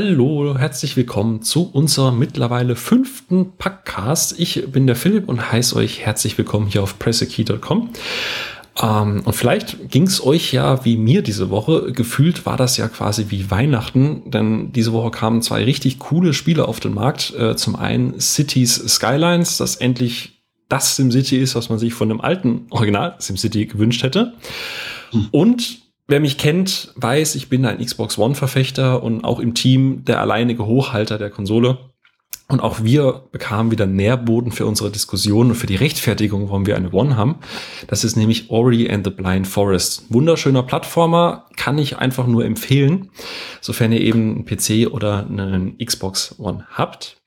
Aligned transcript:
Hallo, 0.00 0.56
herzlich 0.56 0.96
willkommen 0.96 1.42
zu 1.42 1.68
unserem 1.72 2.20
mittlerweile 2.20 2.76
fünften 2.76 3.56
Packcast. 3.58 4.38
Ich 4.38 4.70
bin 4.70 4.86
der 4.86 4.94
Philipp 4.94 5.28
und 5.28 5.50
heiße 5.50 5.74
euch 5.74 5.98
herzlich 6.06 6.38
willkommen 6.38 6.68
hier 6.68 6.84
auf 6.84 7.00
pressekey.com. 7.00 7.90
Ähm, 8.80 9.22
und 9.24 9.32
vielleicht 9.32 9.90
ging 9.90 10.04
es 10.04 10.24
euch 10.24 10.52
ja 10.52 10.84
wie 10.84 10.96
mir 10.96 11.22
diese 11.22 11.50
Woche. 11.50 11.90
Gefühlt 11.90 12.46
war 12.46 12.56
das 12.56 12.76
ja 12.76 12.86
quasi 12.86 13.26
wie 13.30 13.50
Weihnachten, 13.50 14.30
denn 14.30 14.70
diese 14.70 14.92
Woche 14.92 15.10
kamen 15.10 15.42
zwei 15.42 15.64
richtig 15.64 15.98
coole 15.98 16.32
Spiele 16.32 16.68
auf 16.68 16.78
den 16.78 16.94
Markt. 16.94 17.34
Äh, 17.34 17.56
zum 17.56 17.74
einen 17.74 18.20
Cities 18.20 18.76
Skylines, 18.76 19.56
das 19.56 19.74
endlich 19.74 20.44
das 20.68 20.94
SimCity 20.94 21.38
ist, 21.38 21.56
was 21.56 21.70
man 21.70 21.80
sich 21.80 21.92
von 21.92 22.08
dem 22.08 22.20
alten 22.20 22.66
Original 22.70 23.16
SimCity 23.18 23.66
gewünscht 23.66 24.04
hätte. 24.04 24.34
Hm. 25.10 25.26
Und 25.32 25.87
Wer 26.10 26.20
mich 26.20 26.38
kennt, 26.38 26.94
weiß, 26.96 27.34
ich 27.34 27.50
bin 27.50 27.66
ein 27.66 27.84
Xbox 27.84 28.16
One-Verfechter 28.16 29.02
und 29.02 29.24
auch 29.24 29.40
im 29.40 29.52
Team 29.52 30.06
der 30.06 30.22
alleinige 30.22 30.64
Hochhalter 30.64 31.18
der 31.18 31.28
Konsole. 31.28 31.76
Und 32.48 32.60
auch 32.60 32.82
wir 32.82 33.24
bekamen 33.30 33.70
wieder 33.70 33.84
Nährboden 33.84 34.50
für 34.50 34.64
unsere 34.64 34.90
Diskussion 34.90 35.50
und 35.50 35.54
für 35.54 35.66
die 35.66 35.76
Rechtfertigung, 35.76 36.48
warum 36.48 36.64
wir 36.64 36.76
eine 36.76 36.90
One 36.92 37.18
haben. 37.18 37.36
Das 37.88 38.04
ist 38.04 38.16
nämlich 38.16 38.48
Ori 38.48 38.88
and 38.90 39.04
the 39.04 39.10
Blind 39.10 39.46
Forest. 39.46 40.06
Wunderschöner 40.08 40.62
Plattformer, 40.62 41.44
kann 41.58 41.76
ich 41.76 41.98
einfach 41.98 42.26
nur 42.26 42.46
empfehlen, 42.46 43.10
sofern 43.60 43.92
ihr 43.92 44.00
eben 44.00 44.34
einen 44.34 44.44
PC 44.46 44.90
oder 44.90 45.26
einen 45.26 45.76
Xbox 45.76 46.36
One 46.38 46.66
habt 46.70 47.18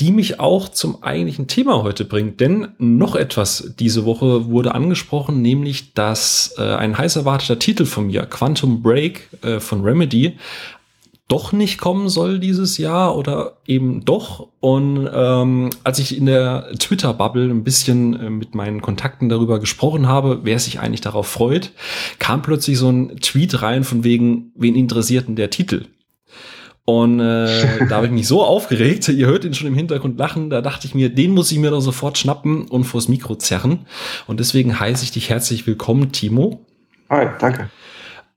die 0.00 0.12
mich 0.12 0.40
auch 0.40 0.68
zum 0.68 1.02
eigentlichen 1.02 1.46
Thema 1.46 1.82
heute 1.82 2.04
bringt. 2.04 2.40
Denn 2.40 2.68
noch 2.78 3.14
etwas 3.14 3.74
diese 3.78 4.04
Woche 4.06 4.46
wurde 4.46 4.74
angesprochen, 4.74 5.42
nämlich 5.42 5.92
dass 5.92 6.54
äh, 6.56 6.62
ein 6.62 6.96
heiß 6.96 7.16
erwarteter 7.16 7.58
Titel 7.58 7.84
von 7.84 8.06
mir, 8.06 8.22
Quantum 8.22 8.82
Break 8.82 9.28
äh, 9.42 9.60
von 9.60 9.82
Remedy, 9.82 10.38
doch 11.28 11.52
nicht 11.52 11.78
kommen 11.78 12.08
soll 12.08 12.40
dieses 12.40 12.76
Jahr 12.76 13.16
oder 13.16 13.58
eben 13.64 14.04
doch. 14.04 14.48
Und 14.58 15.08
ähm, 15.14 15.70
als 15.84 16.00
ich 16.00 16.16
in 16.16 16.26
der 16.26 16.72
Twitter-Bubble 16.76 17.48
ein 17.50 17.62
bisschen 17.62 18.18
äh, 18.18 18.30
mit 18.30 18.56
meinen 18.56 18.80
Kontakten 18.80 19.28
darüber 19.28 19.60
gesprochen 19.60 20.08
habe, 20.08 20.40
wer 20.42 20.58
sich 20.58 20.80
eigentlich 20.80 21.02
darauf 21.02 21.28
freut, 21.28 21.70
kam 22.18 22.42
plötzlich 22.42 22.78
so 22.78 22.90
ein 22.90 23.18
Tweet 23.20 23.62
rein 23.62 23.84
von 23.84 24.02
wegen, 24.02 24.50
wen 24.56 24.74
interessiert 24.74 25.28
denn 25.28 25.36
der 25.36 25.50
Titel? 25.50 25.84
Und 26.84 27.20
äh, 27.20 27.86
da 27.88 27.96
habe 27.96 28.06
ich 28.06 28.12
mich 28.12 28.26
so 28.26 28.42
aufgeregt, 28.42 29.08
ihr 29.08 29.26
hört 29.26 29.44
ihn 29.44 29.54
schon 29.54 29.68
im 29.68 29.74
Hintergrund 29.74 30.18
lachen, 30.18 30.50
da 30.50 30.60
dachte 30.60 30.86
ich 30.86 30.94
mir, 30.94 31.08
den 31.08 31.32
muss 31.32 31.52
ich 31.52 31.58
mir 31.58 31.70
doch 31.70 31.80
sofort 31.80 32.18
schnappen 32.18 32.68
und 32.68 32.84
vors 32.84 33.08
Mikro 33.08 33.36
zerren. 33.36 33.86
Und 34.26 34.40
deswegen 34.40 34.78
heiße 34.78 35.04
ich 35.04 35.12
dich 35.12 35.30
herzlich 35.30 35.66
willkommen, 35.66 36.12
Timo. 36.12 36.66
Hi, 37.08 37.28
danke. 37.38 37.70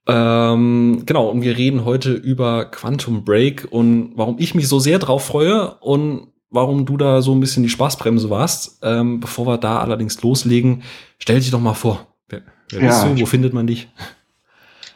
Ähm, 0.05 1.03
genau, 1.05 1.29
und 1.29 1.43
wir 1.43 1.57
reden 1.57 1.85
heute 1.85 2.13
über 2.13 2.65
Quantum 2.65 3.23
Break 3.23 3.67
und 3.71 4.11
warum 4.15 4.35
ich 4.37 4.53
mich 4.53 4.67
so 4.67 4.79
sehr 4.79 4.99
drauf 4.99 5.25
freue 5.25 5.75
und 5.75 6.27
warum 6.49 6.85
du 6.85 6.97
da 6.97 7.21
so 7.21 7.33
ein 7.33 7.39
bisschen 7.39 7.63
die 7.63 7.69
Spaßbremse 7.69 8.29
warst. 8.29 8.79
Ähm, 8.83 9.19
bevor 9.19 9.47
wir 9.47 9.57
da 9.57 9.79
allerdings 9.79 10.21
loslegen, 10.21 10.83
stell 11.17 11.39
dich 11.39 11.51
doch 11.51 11.59
mal 11.59 11.73
vor. 11.73 12.07
Wer, 12.27 12.41
wer 12.69 12.81
ja, 12.81 12.87
bist 12.87 13.03
du? 13.03 13.21
Wo 13.21 13.25
findet 13.25 13.53
man 13.53 13.65
dich? 13.65 13.89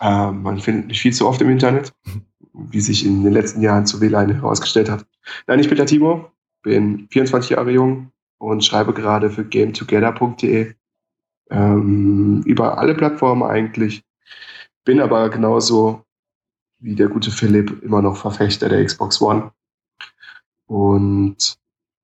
Äh, 0.02 0.32
man 0.32 0.60
findet 0.60 0.88
mich 0.88 1.00
viel 1.00 1.14
zu 1.14 1.28
oft 1.28 1.42
im 1.42 1.50
Internet. 1.50 1.94
wie 2.58 2.82
sich 2.82 3.06
in 3.06 3.24
den 3.24 3.34
letzten 3.34 3.62
Jahren 3.62 3.86
zu 3.86 4.02
WLAN 4.02 4.34
herausgestellt 4.34 4.90
hat. 4.90 5.06
Nein, 5.46 5.60
ich 5.60 5.68
bin 5.68 5.78
der 5.78 5.86
Timo, 5.86 6.32
bin 6.64 7.08
24 7.12 7.52
Jahre 7.52 7.72
jung 7.72 8.12
und 8.40 8.66
schreibe 8.66 8.94
gerade 8.94 9.30
für 9.30 9.46
gametogether.de 9.46 10.74
ähm, 11.50 12.42
über 12.46 12.78
alle 12.78 12.96
Plattformen 12.96 13.44
eigentlich. 13.44 14.04
Bin 14.84 15.00
aber 15.00 15.30
genauso 15.30 16.04
wie 16.80 16.96
der 16.96 17.08
gute 17.08 17.32
Philipp 17.32 17.84
immer 17.84 18.02
noch 18.02 18.18
Verfechter 18.18 18.70
der 18.70 18.84
Xbox 18.86 19.22
One. 19.22 19.52
Und 20.68 21.58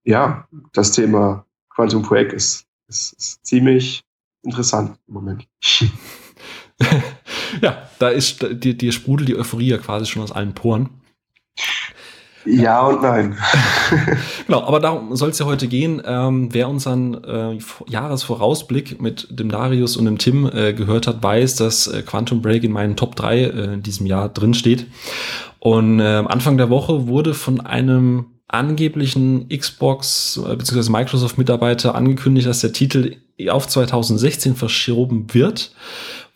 ja, 0.03 0.47
das 0.74 0.91
Thema 0.91 1.46
Quantum 1.70 2.02
Break 2.02 2.34
ist, 2.34 2.66
ist, 2.88 3.14
ist 3.14 3.46
ziemlich 3.46 4.03
interessant 4.44 4.97
im 5.08 5.14
Moment. 5.14 5.47
ja, 7.62 7.90
da 8.00 8.09
ist 8.09 8.46
dir, 8.64 8.75
dir 8.75 8.91
sprudelt 8.91 9.30
die 9.30 9.38
Euphorie 9.38 9.68
ja 9.68 9.78
quasi 9.78 10.06
schon 10.06 10.22
aus 10.24 10.31
allen 10.31 10.53
Poren. 10.53 10.90
Ja 12.46 12.88
und 12.88 13.02
nein. 13.02 13.38
genau, 14.47 14.64
aber 14.64 14.80
darum 14.80 15.16
soll 15.16 15.30
es 15.30 15.40
ja 15.40 15.46
heute 15.46 15.68
gehen. 15.68 16.02
Ähm, 16.06 16.50
wer 16.52 16.68
unseren 16.68 17.24
äh, 17.24 17.58
Jahresvorausblick 17.88 19.02
mit 19.02 19.28
dem 19.30 19.50
Darius 19.50 19.97
und 19.97 20.06
dem 20.06 20.18
Tim 20.18 20.50
äh, 20.52 20.74
gehört 20.74 21.08
hat, 21.08 21.24
weiß, 21.24 21.56
dass 21.56 21.88
äh, 21.88 22.02
Quantum 22.02 22.41
Break 22.41 22.64
in 22.64 22.72
meinen 22.72 22.96
Top 22.96 23.16
3 23.16 23.40
äh, 23.40 23.74
in 23.75 23.84
diesem 23.84 24.06
Jahr 24.06 24.30
drin 24.30 24.53
steht. 24.53 24.88
Und 25.59 26.00
äh, 26.00 26.03
Anfang 26.28 26.58
der 26.58 26.70
Woche 26.70 27.08
wurde 27.08 27.34
von 27.34 27.62
einem 27.62 28.25
angeblichen 28.47 29.47
Xbox 29.50 30.40
äh, 30.46 30.56
bzw. 30.56 30.91
Microsoft 30.91 31.38
Mitarbeiter 31.38 31.96
angekündigt, 31.96 32.47
dass 32.47 32.62
der 32.62 32.74
Titel 32.74 33.16
auf 33.50 33.68
2016 33.68 34.56
verschoben 34.56 35.34
wird. 35.34 35.72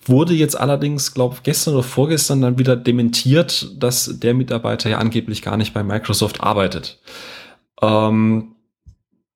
Wurde 0.07 0.33
jetzt 0.33 0.59
allerdings, 0.59 1.13
glaube 1.13 1.37
gestern 1.43 1.73
oder 1.73 1.83
vorgestern 1.83 2.41
dann 2.41 2.59
wieder 2.59 2.75
dementiert, 2.75 3.71
dass 3.77 4.19
der 4.19 4.33
Mitarbeiter 4.33 4.89
ja 4.89 4.97
angeblich 4.97 5.41
gar 5.41 5.57
nicht 5.57 5.73
bei 5.73 5.83
Microsoft 5.83 6.41
arbeitet. 6.41 7.01
Ähm, 7.81 8.55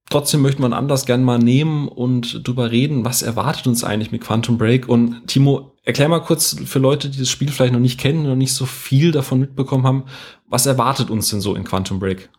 trotzdem 0.10 0.42
möchte 0.42 0.62
man 0.62 0.74
anders 0.74 1.06
gern 1.06 1.24
mal 1.24 1.40
nehmen 1.40 1.88
und 1.88 2.48
drüber 2.48 2.72
reden, 2.72 3.04
was 3.06 3.22
erwartet 3.22 3.68
uns 3.68 3.84
eigentlich 3.84 4.12
mit 4.12 4.22
Quantum 4.22 4.58
Break. 4.58 4.88
Und 4.88 5.28
Timo, 5.28 5.74
erklär 5.84 6.10
mal 6.10 6.20
kurz 6.20 6.56
für 6.66 6.80
Leute, 6.80 7.10
die 7.10 7.20
das 7.20 7.30
Spiel 7.30 7.50
vielleicht 7.50 7.74
noch 7.74 7.80
nicht 7.80 8.00
kennen 8.00 8.26
und 8.26 8.38
nicht 8.38 8.54
so 8.54 8.66
viel 8.66 9.12
davon 9.12 9.40
mitbekommen 9.40 9.86
haben, 9.86 10.04
was 10.48 10.66
erwartet 10.66 11.10
uns 11.10 11.30
denn 11.30 11.42
so 11.42 11.56
in 11.56 11.64
Quantum 11.64 12.00
Break? 12.00 12.30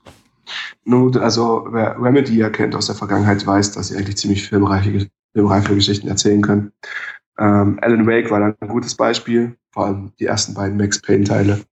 Nun, 0.84 1.16
also 1.19 1.66
wer 1.71 1.97
Remedy 2.00 2.37
ja 2.37 2.50
kennt 2.50 2.75
aus 2.75 2.87
der 2.87 2.94
Vergangenheit, 2.94 3.47
weiß, 3.47 3.72
dass 3.72 3.88
sie 3.88 3.97
eigentlich 3.97 4.16
ziemlich 4.16 4.42
filmreiche, 4.48 5.09
filmreife 5.32 5.75
Geschichten 5.75 6.09
erzählen 6.09 6.42
können. 6.42 6.72
Ähm, 7.42 7.80
Alan 7.82 8.06
Wake 8.06 8.30
war 8.30 8.38
dann 8.38 8.54
ein 8.60 8.69
gutes 8.69 8.94
Beispiel, 8.94 9.56
vor 9.72 9.86
allem 9.86 10.12
die 10.20 10.26
ersten 10.26 10.54
beiden 10.54 10.76
Max 10.76 11.03
Payne-Teile. 11.03 11.64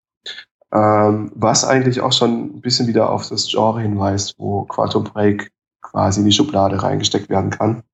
Ähm, 0.73 1.31
was 1.35 1.65
eigentlich 1.65 2.01
auch 2.01 2.13
schon 2.13 2.57
ein 2.57 2.61
bisschen 2.61 2.89
wieder 2.89 3.09
auf 3.09 3.29
das 3.29 3.49
Genre 3.49 3.81
hinweist, 3.81 4.35
wo 4.39 4.65
Quantum 4.65 5.05
Break 5.05 5.53
quasi 5.81 6.21
in 6.21 6.27
die 6.27 6.33
Schublade 6.33 6.83
reingesteckt 6.83 7.29
werden 7.29 7.51
kann, 7.51 7.85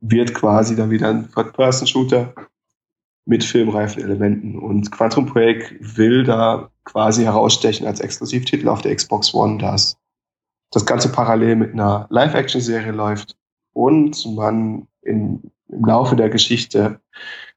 wird 0.00 0.34
quasi 0.34 0.76
dann 0.76 0.90
wieder 0.90 1.08
ein 1.08 1.28
Third-Person-Shooter 1.32 2.32
mit 3.24 3.42
filmreifen 3.42 4.04
Elementen. 4.04 4.56
Und 4.56 4.92
Quantum 4.92 5.26
Break 5.26 5.78
will 5.80 6.22
da 6.22 6.70
quasi 6.84 7.24
herausstechen 7.24 7.88
als 7.88 7.98
Exklusivtitel 7.98 8.68
auf 8.68 8.82
der 8.82 8.94
Xbox 8.94 9.34
One, 9.34 9.58
dass 9.58 9.96
das 10.70 10.86
Ganze 10.86 11.10
parallel 11.10 11.56
mit 11.56 11.72
einer 11.72 12.06
Live-Action-Serie 12.08 12.92
läuft 12.92 13.36
und 13.72 14.24
man 14.36 14.86
in 15.02 15.50
im 15.68 15.84
Laufe 15.84 16.16
der 16.16 16.28
Geschichte 16.28 17.00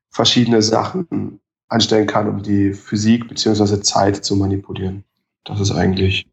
verschiedene 0.10 0.62
Sachen 0.62 1.40
anstellen 1.68 2.08
kann, 2.08 2.28
um 2.28 2.44
die 2.44 2.74
Physik 2.74 3.28
bzw. 3.28 3.82
Zeit 3.82 4.24
zu 4.26 4.36
manipulieren. 4.36 5.04
Das 5.46 5.60
ist 5.60 5.72
eigentlich, 5.72 6.28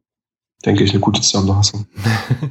denke 0.64 0.84
ich, 0.84 0.90
eine 0.90 1.00
gute 1.00 1.20
Zusammenfassung. 1.20 1.86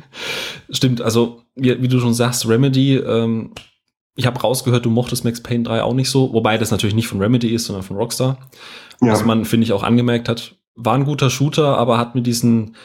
Stimmt, 0.69 1.01
also 1.01 1.41
wie, 1.55 1.81
wie, 1.81 1.87
du 1.87 1.99
schon 1.99 2.13
sagst, 2.13 2.47
Remedy, 2.47 2.95
ähm, 2.95 3.51
ich 4.15 4.25
habe 4.25 4.39
rausgehört, 4.39 4.85
du 4.85 4.89
mochtest 4.89 5.25
Max 5.25 5.41
Payne 5.41 5.63
3 5.63 5.83
auch 5.83 5.93
nicht 5.93 6.09
so, 6.09 6.31
wobei 6.33 6.57
das 6.57 6.71
natürlich 6.71 6.95
nicht 6.95 7.07
von 7.07 7.21
Remedy 7.21 7.53
ist, 7.53 7.65
sondern 7.65 7.83
von 7.83 7.97
Rockstar. 7.97 8.37
Ja. 9.01 9.11
Was 9.11 9.25
man, 9.25 9.45
finde 9.45 9.65
ich, 9.65 9.73
auch 9.73 9.83
angemerkt 9.83 10.29
hat, 10.29 10.55
war 10.75 10.95
ein 10.95 11.05
guter 11.05 11.29
Shooter, 11.29 11.77
aber 11.77 11.97
hat 11.97 12.15
mit 12.15 12.27
diesen 12.27 12.75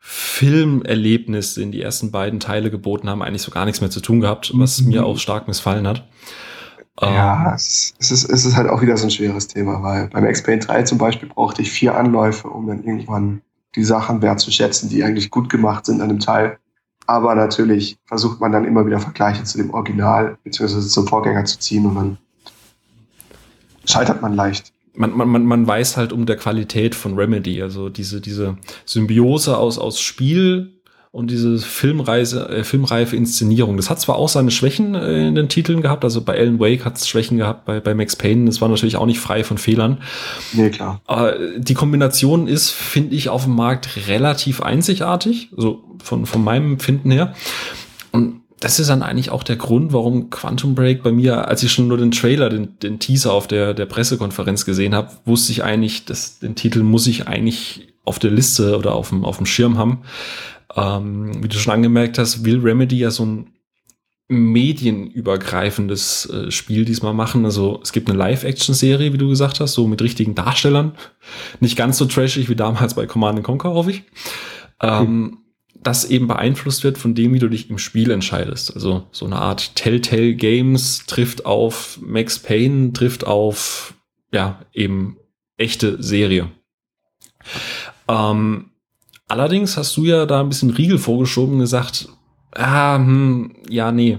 Filmerlebnis 0.00 1.58
in 1.58 1.72
die 1.72 1.82
ersten 1.82 2.10
beiden 2.10 2.40
Teile 2.40 2.70
geboten 2.70 3.08
haben, 3.08 3.22
eigentlich 3.22 3.42
so 3.42 3.50
gar 3.50 3.66
nichts 3.66 3.82
mehr 3.82 3.90
zu 3.90 4.00
tun 4.00 4.20
gehabt, 4.20 4.50
was 4.54 4.80
mhm. 4.80 4.88
mir 4.88 5.04
auch 5.04 5.18
stark 5.18 5.46
missfallen 5.46 5.86
hat. 5.86 6.08
Ja, 7.00 7.48
ähm, 7.48 7.54
es, 7.54 7.94
ist, 7.98 8.10
es 8.10 8.44
ist 8.44 8.56
halt 8.56 8.68
auch 8.68 8.82
wieder 8.82 8.96
so 8.96 9.06
ein 9.06 9.10
schweres 9.10 9.46
Thema, 9.46 9.82
weil 9.82 10.08
beim 10.08 10.26
X-Paint 10.26 10.68
3 10.68 10.82
zum 10.84 10.98
Beispiel 10.98 11.28
brauchte 11.28 11.62
ich 11.62 11.70
vier 11.70 11.94
Anläufe, 11.94 12.48
um 12.48 12.66
dann 12.66 12.82
irgendwann 12.82 13.42
die 13.74 13.84
Sachen 13.84 14.22
wertzuschätzen, 14.22 14.88
die 14.88 15.04
eigentlich 15.04 15.30
gut 15.30 15.48
gemacht 15.48 15.86
sind 15.86 16.00
an 16.00 16.08
dem 16.08 16.18
Teil. 16.18 16.58
Aber 17.06 17.34
natürlich 17.34 17.98
versucht 18.06 18.40
man 18.40 18.52
dann 18.52 18.64
immer 18.64 18.86
wieder 18.86 19.00
Vergleiche 19.00 19.44
zu 19.44 19.58
dem 19.58 19.70
Original 19.70 20.38
bzw. 20.44 20.80
zum 20.80 21.06
Vorgänger 21.06 21.44
zu 21.44 21.58
ziehen 21.58 21.86
und 21.86 21.94
dann 21.94 22.18
scheitert 23.84 24.22
man 24.22 24.34
leicht 24.34 24.72
man, 24.94 25.16
man, 25.16 25.44
man 25.44 25.66
weiß 25.66 25.96
halt 25.96 26.12
um 26.12 26.26
der 26.26 26.36
Qualität 26.36 26.94
von 26.94 27.14
Remedy, 27.16 27.62
also 27.62 27.88
diese, 27.88 28.20
diese 28.20 28.56
Symbiose 28.84 29.56
aus, 29.56 29.78
aus 29.78 30.00
Spiel 30.00 30.80
und 31.12 31.30
diese 31.30 31.58
Filmreise, 31.58 32.48
äh, 32.48 32.64
filmreife 32.64 33.16
Inszenierung. 33.16 33.76
Das 33.76 33.90
hat 33.90 34.00
zwar 34.00 34.16
auch 34.16 34.28
seine 34.28 34.50
Schwächen 34.50 34.94
äh, 34.94 35.26
in 35.26 35.34
den 35.34 35.48
Titeln 35.48 35.82
gehabt, 35.82 36.04
also 36.04 36.20
bei 36.20 36.38
Alan 36.38 36.60
Wake 36.60 36.84
hat 36.84 36.96
es 36.96 37.08
Schwächen 37.08 37.36
gehabt, 37.36 37.64
bei, 37.64 37.80
bei 37.80 37.94
Max 37.94 38.14
Payne, 38.14 38.46
das 38.46 38.60
war 38.60 38.68
natürlich 38.68 38.96
auch 38.96 39.06
nicht 39.06 39.18
frei 39.18 39.42
von 39.42 39.58
Fehlern. 39.58 40.02
Nee, 40.52 40.70
klar. 40.70 41.00
Aber 41.06 41.34
die 41.56 41.74
Kombination 41.74 42.46
ist, 42.46 42.70
finde 42.70 43.16
ich, 43.16 43.28
auf 43.28 43.44
dem 43.44 43.56
Markt 43.56 44.08
relativ 44.08 44.62
einzigartig, 44.62 45.50
also 45.56 45.82
von, 46.02 46.26
von 46.26 46.44
meinem 46.44 46.72
Empfinden 46.72 47.10
her. 47.10 47.34
Das 48.60 48.78
ist 48.78 48.90
dann 48.90 49.02
eigentlich 49.02 49.30
auch 49.30 49.42
der 49.42 49.56
Grund, 49.56 49.92
warum 49.92 50.28
Quantum 50.28 50.74
Break 50.74 51.02
bei 51.02 51.12
mir, 51.12 51.48
als 51.48 51.62
ich 51.62 51.72
schon 51.72 51.88
nur 51.88 51.96
den 51.96 52.10
Trailer, 52.10 52.50
den, 52.50 52.78
den 52.80 52.98
Teaser 52.98 53.32
auf 53.32 53.48
der, 53.48 53.72
der 53.72 53.86
Pressekonferenz 53.86 54.66
gesehen 54.66 54.94
habe, 54.94 55.10
wusste 55.24 55.52
ich 55.52 55.64
eigentlich, 55.64 56.04
dass 56.04 56.40
den 56.40 56.54
Titel 56.54 56.82
muss 56.82 57.06
ich 57.06 57.26
eigentlich 57.26 57.94
auf 58.04 58.18
der 58.18 58.30
Liste 58.30 58.76
oder 58.76 58.94
auf 58.94 59.08
dem, 59.08 59.24
auf 59.24 59.38
dem 59.38 59.46
Schirm 59.46 59.78
haben. 59.78 60.02
Ähm, 60.76 61.42
wie 61.42 61.48
du 61.48 61.58
schon 61.58 61.72
angemerkt 61.72 62.18
hast, 62.18 62.44
will 62.44 62.60
Remedy 62.60 62.98
ja 62.98 63.10
so 63.10 63.24
ein 63.24 63.46
medienübergreifendes 64.30 66.30
äh, 66.30 66.50
Spiel 66.52 66.84
diesmal 66.84 67.14
machen. 67.14 67.44
Also 67.44 67.80
es 67.82 67.92
gibt 67.92 68.08
eine 68.08 68.18
Live-Action-Serie, 68.18 69.12
wie 69.12 69.18
du 69.18 69.28
gesagt 69.28 69.58
hast, 69.58 69.74
so 69.74 69.88
mit 69.88 70.00
richtigen 70.02 70.36
Darstellern. 70.36 70.92
Nicht 71.58 71.76
ganz 71.76 71.98
so 71.98 72.04
trashig 72.04 72.48
wie 72.48 72.54
damals 72.54 72.94
bei 72.94 73.06
Command 73.06 73.42
Conquer, 73.42 73.70
hoffe 73.70 73.90
ich. 73.90 74.04
Ähm, 74.80 75.38
das 75.82 76.04
eben 76.04 76.26
beeinflusst 76.26 76.84
wird 76.84 76.98
von 76.98 77.14
dem, 77.14 77.32
wie 77.32 77.38
du 77.38 77.48
dich 77.48 77.70
im 77.70 77.78
Spiel 77.78 78.10
entscheidest. 78.10 78.74
Also 78.74 79.06
so 79.12 79.24
eine 79.24 79.36
Art 79.36 79.76
Telltale 79.76 80.34
Games 80.34 81.06
trifft 81.06 81.46
auf 81.46 81.98
Max 82.02 82.38
Payne, 82.38 82.92
trifft 82.92 83.26
auf, 83.26 83.94
ja, 84.32 84.60
eben 84.72 85.16
echte 85.56 86.02
Serie. 86.02 86.50
Ähm, 88.08 88.70
allerdings 89.28 89.76
hast 89.76 89.96
du 89.96 90.04
ja 90.04 90.26
da 90.26 90.40
ein 90.40 90.48
bisschen 90.48 90.70
Riegel 90.70 90.98
vorgeschoben 90.98 91.54
und 91.54 91.60
gesagt, 91.60 92.08
ah, 92.52 92.96
hm, 92.96 93.54
ja, 93.68 93.92
nee, 93.92 94.18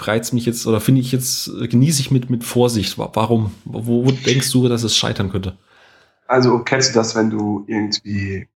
reizt 0.00 0.32
mich 0.32 0.46
jetzt 0.46 0.66
oder 0.66 0.80
finde 0.80 1.00
ich 1.00 1.12
jetzt, 1.12 1.50
genieße 1.68 2.00
ich 2.00 2.10
mit, 2.10 2.30
mit 2.30 2.44
Vorsicht. 2.44 2.96
Warum? 2.96 3.52
Wo, 3.64 4.06
wo 4.06 4.10
denkst 4.10 4.50
du, 4.52 4.68
dass 4.68 4.82
es 4.82 4.96
scheitern 4.96 5.30
könnte? 5.30 5.58
Also 6.26 6.60
kennst 6.60 6.90
du 6.90 6.94
das, 6.94 7.14
wenn 7.14 7.28
du 7.28 7.64
irgendwie 7.66 8.48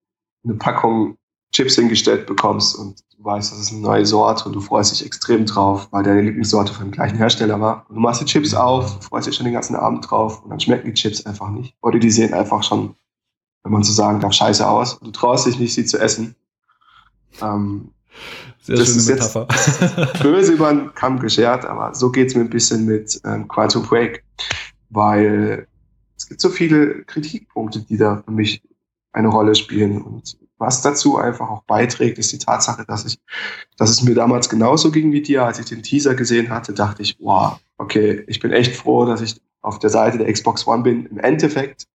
eine 0.44 0.54
Packung 0.54 1.18
Chips 1.52 1.76
hingestellt 1.76 2.26
bekommst 2.26 2.76
und 2.76 3.00
du 3.16 3.24
weißt, 3.24 3.52
das 3.52 3.58
ist 3.58 3.72
eine 3.72 3.80
neue 3.80 4.04
Sorte 4.06 4.44
und 4.44 4.54
du 4.54 4.60
freust 4.60 4.92
dich 4.92 5.04
extrem 5.04 5.46
drauf, 5.46 5.88
weil 5.90 6.02
deine 6.04 6.22
Lieblingssorte 6.22 6.72
von 6.72 6.86
dem 6.86 6.92
gleichen 6.92 7.16
Hersteller 7.16 7.60
war. 7.60 7.86
Und 7.88 7.96
du 7.96 8.00
machst 8.00 8.20
die 8.20 8.26
Chips 8.26 8.54
auf, 8.54 9.02
freust 9.02 9.26
dich 9.26 9.34
schon 9.34 9.44
den 9.44 9.54
ganzen 9.54 9.74
Abend 9.74 10.08
drauf 10.08 10.42
und 10.42 10.50
dann 10.50 10.60
schmecken 10.60 10.88
die 10.88 10.94
Chips 10.94 11.24
einfach 11.26 11.48
nicht. 11.50 11.74
Oder 11.80 11.98
die 11.98 12.10
sehen 12.10 12.34
einfach 12.34 12.62
schon, 12.62 12.94
wenn 13.62 13.72
man 13.72 13.82
so 13.82 13.92
sagen 13.92 14.20
darf, 14.20 14.32
scheiße 14.32 14.66
aus. 14.66 14.94
Und 14.94 15.06
du 15.06 15.10
traust 15.10 15.46
dich 15.46 15.58
nicht, 15.58 15.74
sie 15.74 15.86
zu 15.86 15.98
essen. 15.98 16.36
Ähm, 17.40 17.92
Sehr 18.60 18.76
das 18.76 18.88
schöne 18.88 18.98
ist 18.98 19.08
Metapher. 19.08 19.48
Jetzt 19.50 20.22
böse 20.22 20.52
über 20.52 20.72
den 20.72 20.94
Kamm 20.94 21.18
geschert, 21.18 21.64
aber 21.64 21.94
so 21.94 22.10
geht's 22.10 22.34
mir 22.34 22.42
ein 22.42 22.50
bisschen 22.50 22.84
mit 22.84 23.20
ähm, 23.24 23.48
Quantum 23.48 23.84
Break, 23.84 24.22
weil 24.90 25.66
es 26.16 26.26
gibt 26.26 26.40
so 26.40 26.50
viele 26.50 27.04
Kritikpunkte, 27.04 27.80
die 27.80 27.96
da 27.96 28.22
für 28.24 28.32
mich 28.32 28.62
eine 29.12 29.28
Rolle 29.28 29.54
spielen. 29.54 30.02
Und 30.02 30.36
was 30.58 30.82
dazu 30.82 31.16
einfach 31.16 31.49
auch 31.49 31.62
beiträgt, 31.62 32.19
ist 32.19 32.32
die 32.32 32.38
Tatsache, 32.38 32.84
dass 32.84 33.05
ich, 33.05 33.19
dass 33.76 33.90
es 33.90 34.02
mir 34.02 34.14
damals 34.14 34.49
genauso 34.49 34.90
ging 34.90 35.12
wie 35.12 35.22
dir, 35.22 35.44
als 35.44 35.58
ich 35.58 35.66
den 35.66 35.82
Teaser 35.82 36.14
gesehen 36.14 36.50
hatte, 36.50 36.72
dachte 36.72 37.02
ich, 37.02 37.16
wow, 37.20 37.58
okay, 37.78 38.25
ich 38.26 38.40
bin 38.40 38.52
echt 38.52 38.76
froh, 38.76 39.06
dass 39.06 39.20
ich 39.20 39.40
auf 39.62 39.78
der 39.78 39.90
Seite 39.90 40.19
der 40.19 40.32
Xbox 40.32 40.66
One 40.66 40.82
bin. 40.82 41.06
Im 41.06 41.19
Endeffekt 41.19 41.87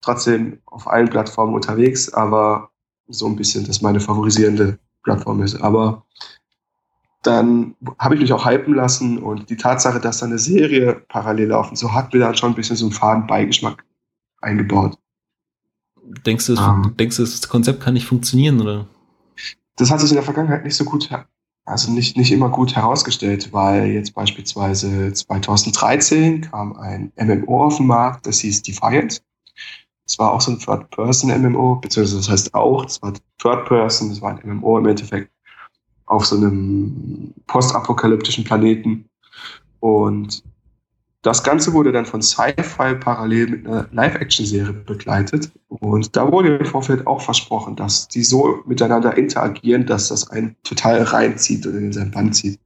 trotzdem 0.00 0.60
auf 0.66 0.86
allen 0.88 1.08
Plattformen 1.08 1.54
unterwegs, 1.54 2.12
aber 2.12 2.70
so 3.08 3.26
ein 3.26 3.36
bisschen, 3.36 3.66
dass 3.66 3.82
meine 3.82 4.00
favorisierende 4.00 4.78
Plattform 5.02 5.42
ist. 5.42 5.60
Aber 5.60 6.04
dann 7.22 7.76
habe 7.98 8.14
ich 8.14 8.20
mich 8.20 8.32
auch 8.32 8.46
hypen 8.46 8.74
lassen 8.74 9.18
und 9.18 9.48
die 9.50 9.56
Tatsache, 9.56 10.00
dass 10.00 10.18
da 10.18 10.26
eine 10.26 10.38
Serie 10.38 11.02
parallel 11.08 11.48
laufen, 11.48 11.76
so 11.76 11.92
hat 11.92 12.12
mir 12.12 12.20
dann 12.20 12.36
schon 12.36 12.52
ein 12.52 12.56
bisschen 12.56 12.76
so 12.76 12.86
einen 12.86 12.92
faden 12.92 13.26
Beigeschmack 13.26 13.84
eingebaut. 14.40 14.98
Denkst 16.02 16.46
du, 16.46 16.54
um, 16.54 16.84
ähm. 16.84 16.96
denkst 16.98 17.16
du, 17.16 17.22
das 17.22 17.48
Konzept 17.48 17.80
kann 17.80 17.94
nicht 17.94 18.06
funktionieren, 18.06 18.60
oder? 18.60 18.86
Das 19.76 19.90
hat 19.90 20.00
sich 20.00 20.10
in 20.10 20.16
der 20.16 20.24
Vergangenheit 20.24 20.64
nicht 20.64 20.76
so 20.76 20.84
gut, 20.84 21.08
also 21.64 21.90
nicht, 21.92 22.16
nicht 22.16 22.32
immer 22.32 22.50
gut 22.50 22.74
herausgestellt, 22.74 23.52
weil 23.52 23.86
jetzt 23.86 24.14
beispielsweise 24.14 25.12
2013 25.12 26.42
kam 26.42 26.76
ein 26.76 27.12
MMO 27.16 27.66
auf 27.66 27.76
den 27.76 27.86
Markt, 27.86 28.26
das 28.26 28.40
hieß 28.40 28.62
Defiant. 28.62 29.22
Das 30.04 30.18
war 30.18 30.32
auch 30.32 30.40
so 30.40 30.50
ein 30.50 30.58
Third-Person-MMO, 30.58 31.76
beziehungsweise 31.76 32.18
das 32.18 32.28
heißt 32.28 32.54
auch, 32.54 32.84
das 32.84 33.00
war 33.00 33.12
Third-Person, 33.38 34.10
das 34.10 34.20
war 34.20 34.36
ein 34.36 34.56
MMO 34.56 34.78
im 34.78 34.86
Endeffekt 34.86 35.30
auf 36.06 36.26
so 36.26 36.36
einem 36.36 37.32
postapokalyptischen 37.46 38.44
Planeten. 38.44 39.08
Und 39.80 40.42
das 41.22 41.44
Ganze 41.44 41.72
wurde 41.72 41.92
dann 41.92 42.04
von 42.04 42.20
Sci-Fi 42.20 42.96
parallel 42.96 43.46
mit 43.46 43.66
einer 43.66 43.88
Live-Action-Serie 43.92 44.72
begleitet. 44.72 45.52
Und 45.68 46.16
da 46.16 46.30
wurde 46.30 46.56
im 46.56 46.66
Vorfeld 46.66 47.06
auch 47.06 47.20
versprochen, 47.20 47.76
dass 47.76 48.08
die 48.08 48.24
so 48.24 48.60
miteinander 48.66 49.16
interagieren, 49.16 49.86
dass 49.86 50.08
das 50.08 50.28
einen 50.30 50.56
total 50.64 51.02
reinzieht 51.02 51.64
und 51.64 51.76
in 51.76 51.92
sein 51.92 52.10
Band 52.10 52.34
zieht. 52.34 52.58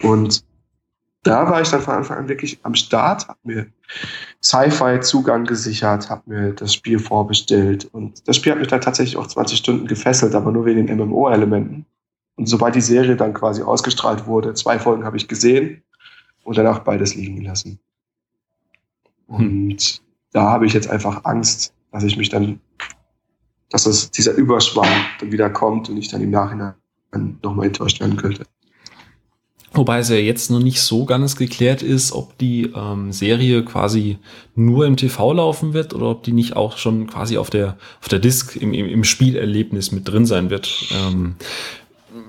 Und 0.00 0.44
da 1.24 1.50
war 1.50 1.60
ich 1.60 1.68
dann 1.68 1.82
von 1.82 1.94
Anfang 1.94 2.18
an 2.18 2.28
wirklich 2.28 2.58
am 2.62 2.74
Start, 2.74 3.28
habe 3.28 3.38
mir 3.44 3.66
Sci-Fi-Zugang 4.42 5.44
gesichert, 5.44 6.08
habe 6.08 6.22
mir 6.26 6.52
das 6.52 6.72
Spiel 6.72 6.98
vorbestellt. 6.98 7.86
Und 7.92 8.26
das 8.26 8.36
Spiel 8.36 8.52
hat 8.52 8.58
mich 8.58 8.68
dann 8.68 8.80
tatsächlich 8.80 9.18
auch 9.18 9.26
20 9.26 9.58
Stunden 9.58 9.86
gefesselt, 9.86 10.34
aber 10.34 10.52
nur 10.52 10.64
wegen 10.64 10.86
den 10.86 10.98
MMO-Elementen. 10.98 11.84
Und 12.36 12.46
sobald 12.46 12.74
die 12.74 12.80
Serie 12.80 13.16
dann 13.16 13.34
quasi 13.34 13.62
ausgestrahlt 13.62 14.26
wurde, 14.26 14.54
zwei 14.54 14.78
Folgen 14.78 15.04
habe 15.04 15.16
ich 15.16 15.28
gesehen, 15.28 15.83
und 16.44 16.56
danach 16.56 16.80
beides 16.80 17.14
liegen 17.14 17.36
gelassen. 17.36 17.78
Und 19.26 19.80
hm. 19.80 20.04
da 20.32 20.50
habe 20.50 20.66
ich 20.66 20.72
jetzt 20.72 20.88
einfach 20.88 21.24
Angst, 21.24 21.72
dass 21.90 22.04
ich 22.04 22.16
mich 22.16 22.28
dann, 22.28 22.60
dass 23.70 23.86
es 23.86 24.10
dieser 24.10 24.34
Überschwang 24.34 24.88
dann 25.18 25.32
wieder 25.32 25.50
kommt 25.50 25.88
und 25.88 25.96
ich 25.96 26.08
dann 26.08 26.20
im 26.20 26.30
Nachhinein 26.30 26.74
nochmal 27.42 27.66
enttäuscht 27.66 28.00
werden 28.00 28.16
könnte. 28.16 28.44
Wobei 29.72 29.98
es 29.98 30.08
ja 30.08 30.16
jetzt 30.16 30.52
noch 30.52 30.60
nicht 30.60 30.80
so 30.80 31.04
ganz 31.04 31.34
geklärt 31.34 31.82
ist, 31.82 32.12
ob 32.12 32.38
die 32.38 32.70
ähm, 32.76 33.10
Serie 33.10 33.64
quasi 33.64 34.18
nur 34.54 34.86
im 34.86 34.96
TV 34.96 35.32
laufen 35.32 35.72
wird 35.72 35.94
oder 35.94 36.06
ob 36.06 36.22
die 36.22 36.32
nicht 36.32 36.54
auch 36.54 36.78
schon 36.78 37.08
quasi 37.08 37.38
auf 37.38 37.50
der, 37.50 37.76
auf 38.00 38.08
der 38.08 38.20
Disc 38.20 38.54
im, 38.54 38.72
im, 38.72 38.86
im 38.86 39.02
Spielerlebnis 39.02 39.90
mit 39.90 40.06
drin 40.06 40.26
sein 40.26 40.48
wird. 40.48 40.72
Ähm, 40.92 41.34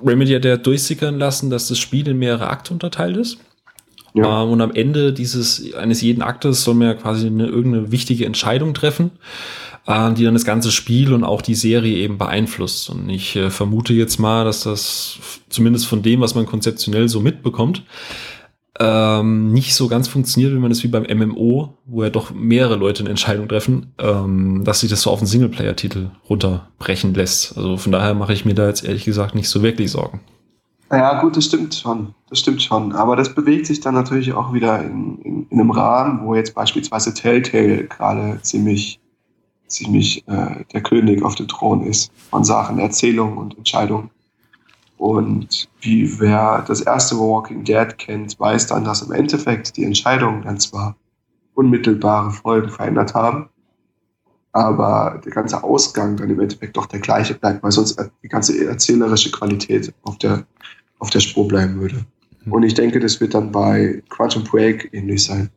Remedy 0.03 0.33
hat 0.33 0.45
ja 0.45 0.57
durchsickern 0.57 1.19
lassen, 1.19 1.51
dass 1.51 1.67
das 1.67 1.77
Spiel 1.77 2.07
in 2.07 2.17
mehrere 2.17 2.47
Akte 2.49 2.73
unterteilt 2.73 3.15
ist. 3.15 3.37
Ja. 4.15 4.43
Ähm, 4.43 4.49
und 4.49 4.61
am 4.61 4.71
Ende 4.71 5.13
dieses 5.13 5.73
eines 5.75 6.01
jeden 6.01 6.21
Aktes 6.21 6.63
soll 6.63 6.75
man 6.75 6.87
ja 6.87 6.93
quasi 6.95 7.27
eine, 7.27 7.45
irgendeine 7.45 7.91
wichtige 7.91 8.25
Entscheidung 8.25 8.73
treffen, 8.73 9.11
äh, 9.85 10.13
die 10.13 10.23
dann 10.23 10.33
das 10.33 10.45
ganze 10.45 10.71
Spiel 10.71 11.13
und 11.13 11.23
auch 11.23 11.41
die 11.41 11.55
Serie 11.55 11.97
eben 11.97 12.17
beeinflusst. 12.17 12.89
Und 12.89 13.09
ich 13.09 13.35
äh, 13.35 13.49
vermute 13.49 13.93
jetzt 13.93 14.17
mal, 14.19 14.45
dass 14.45 14.63
das 14.63 15.19
zumindest 15.49 15.85
von 15.87 16.01
dem, 16.01 16.21
was 16.21 16.33
man 16.33 16.45
konzeptionell 16.45 17.09
so 17.09 17.19
mitbekommt, 17.19 17.83
ähm, 18.77 19.53
nicht 19.53 19.73
so 19.73 19.87
ganz 19.87 20.07
funktioniert, 20.07 20.53
wenn 20.53 20.59
man 20.59 20.69
das 20.69 20.83
wie 20.83 20.89
beim 20.89 21.03
MMO, 21.03 21.77
wo 21.85 22.03
ja 22.03 22.09
doch 22.09 22.31
mehrere 22.33 22.75
Leute 22.75 23.03
eine 23.03 23.09
Entscheidung 23.09 23.47
treffen, 23.47 23.93
ähm, 23.99 24.63
dass 24.65 24.81
sich 24.81 24.89
das 24.89 25.01
so 25.01 25.11
auf 25.11 25.19
einen 25.19 25.27
Singleplayer-Titel 25.27 26.09
runterbrechen 26.29 27.13
lässt. 27.13 27.57
Also 27.57 27.77
von 27.77 27.93
daher 27.93 28.13
mache 28.13 28.33
ich 28.33 28.43
mir 28.43 28.53
da 28.53 28.67
jetzt 28.67 28.83
ehrlich 28.83 29.05
gesagt 29.05 29.33
nicht 29.33 29.47
so 29.47 29.63
wirklich 29.63 29.91
Sorgen. 29.91 30.21
Ja, 30.91 31.21
gut, 31.21 31.35
das 31.35 31.45
stimmt 31.45 31.73
schon. 31.73 32.13
Das 32.29 32.39
stimmt 32.39 32.61
schon. 32.61 32.93
Aber 32.93 33.15
das 33.15 33.33
bewegt 33.33 33.65
sich 33.65 33.79
dann 33.79 33.95
natürlich 33.95 34.33
auch 34.33 34.53
wieder 34.53 34.83
in, 34.83 35.19
in, 35.21 35.47
in 35.49 35.59
einem 35.59 35.71
Rahmen, 35.71 36.25
wo 36.25 36.35
jetzt 36.35 36.53
beispielsweise 36.53 37.13
Telltale 37.13 37.85
gerade 37.85 38.39
ziemlich, 38.41 38.99
ziemlich 39.67 40.27
äh, 40.27 40.63
der 40.73 40.81
König 40.81 41.23
auf 41.23 41.35
dem 41.35 41.47
Thron 41.47 41.83
ist 41.83 42.11
von 42.29 42.43
Sachen 42.43 42.79
Erzählung 42.79 43.37
und 43.37 43.57
Entscheidung. 43.57 44.11
Und 44.97 45.69
wie 45.81 46.19
wer 46.19 46.63
das 46.67 46.81
erste 46.81 47.17
Walking 47.17 47.63
Dead 47.63 47.97
kennt, 47.97 48.39
weiß 48.39 48.67
dann, 48.67 48.83
dass 48.85 49.01
im 49.01 49.11
Endeffekt 49.11 49.75
die 49.77 49.83
Entscheidungen 49.83 50.43
dann 50.43 50.59
zwar 50.59 50.95
unmittelbare 51.55 52.31
Folgen 52.31 52.69
verändert 52.69 53.13
haben, 53.13 53.49
aber 54.55 55.19
der 55.25 55.33
ganze 55.33 55.61
Ausgang 55.61 56.15
dann 56.15 56.29
im 56.29 56.39
Endeffekt 56.39 56.77
doch 56.77 56.85
der 56.85 57.01
gleiche 57.01 57.33
bleibt, 57.33 57.61
weil 57.61 57.73
sonst 57.73 58.01
die 58.23 58.29
ganze 58.29 58.65
erzählerische 58.65 59.29
Qualität 59.29 59.93
auf 60.03 60.17
der, 60.17 60.45
auf 60.99 61.09
der 61.09 61.19
Spur 61.19 61.45
bleiben 61.45 61.81
würde. 61.81 62.05
Mhm. 62.45 62.53
Und 62.53 62.63
ich 62.63 62.73
denke, 62.73 63.01
das 63.01 63.19
wird 63.19 63.33
dann 63.33 63.51
bei 63.51 64.01
Quantum 64.09 64.45
Break 64.45 64.89
ähnlich 64.93 65.25
sein. 65.25 65.49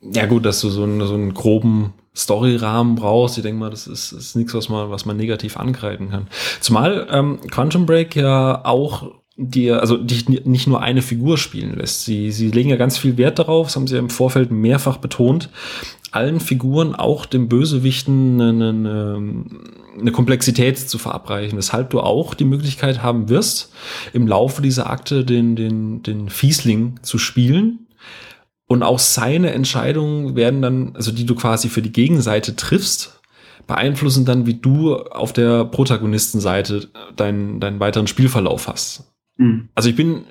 Ja, 0.00 0.26
gut, 0.26 0.44
dass 0.44 0.60
du 0.60 0.68
so 0.68 0.82
einen, 0.82 1.00
so 1.06 1.14
einen 1.14 1.32
groben 1.32 1.92
Storyrahmen 2.16 2.96
brauchst. 2.96 3.38
Ich 3.38 3.44
denke 3.44 3.60
mal, 3.60 3.70
das 3.70 3.86
ist, 3.86 4.10
ist 4.10 4.34
nichts, 4.34 4.52
was 4.52 4.68
man, 4.68 4.90
was 4.90 5.06
man 5.06 5.16
negativ 5.16 5.56
angreifen 5.56 6.10
kann. 6.10 6.26
Zumal 6.60 7.06
ähm, 7.12 7.38
Quantum 7.52 7.86
Break 7.86 8.16
ja 8.16 8.64
auch 8.64 9.12
dir, 9.40 9.80
also 9.80 9.96
dich 9.96 10.28
nicht 10.28 10.66
nur 10.66 10.82
eine 10.82 11.00
Figur 11.00 11.38
spielen 11.38 11.76
lässt. 11.76 12.04
Sie, 12.04 12.32
sie 12.32 12.50
legen 12.50 12.70
ja 12.70 12.76
ganz 12.76 12.98
viel 12.98 13.16
Wert 13.16 13.38
darauf, 13.38 13.68
das 13.68 13.76
haben 13.76 13.86
sie 13.86 13.94
ja 13.94 14.00
im 14.00 14.10
Vorfeld 14.10 14.50
mehrfach 14.50 14.96
betont, 14.96 15.48
allen 16.10 16.40
Figuren, 16.40 16.94
auch 16.94 17.24
dem 17.24 17.48
Bösewichten, 17.48 18.40
eine, 18.40 18.68
eine, 18.70 19.44
eine 20.00 20.12
Komplexität 20.12 20.76
zu 20.78 20.98
verabreichen. 20.98 21.56
Weshalb 21.56 21.90
du 21.90 22.00
auch 22.00 22.34
die 22.34 22.44
Möglichkeit 22.44 23.02
haben 23.02 23.28
wirst, 23.28 23.72
im 24.12 24.26
Laufe 24.26 24.60
dieser 24.60 24.90
Akte 24.90 25.24
den, 25.24 25.54
den, 25.54 26.02
den 26.02 26.28
Fiesling 26.28 26.98
zu 27.02 27.18
spielen. 27.18 27.86
Und 28.66 28.82
auch 28.82 28.98
seine 28.98 29.52
Entscheidungen 29.52 30.34
werden 30.34 30.60
dann, 30.60 30.96
also 30.96 31.12
die 31.12 31.24
du 31.24 31.34
quasi 31.34 31.68
für 31.68 31.80
die 31.80 31.92
Gegenseite 31.92 32.56
triffst, 32.56 33.20
beeinflussen 33.66 34.24
dann, 34.24 34.46
wie 34.46 34.54
du 34.54 34.96
auf 34.96 35.32
der 35.32 35.64
Protagonistenseite 35.64 36.88
deinen, 37.16 37.60
deinen 37.60 37.80
weiteren 37.80 38.06
Spielverlauf 38.06 38.66
hast. 38.66 39.04
Mhm. 39.38 39.70
Also 39.74 39.88
ich 39.88 39.96
bin 39.96 40.24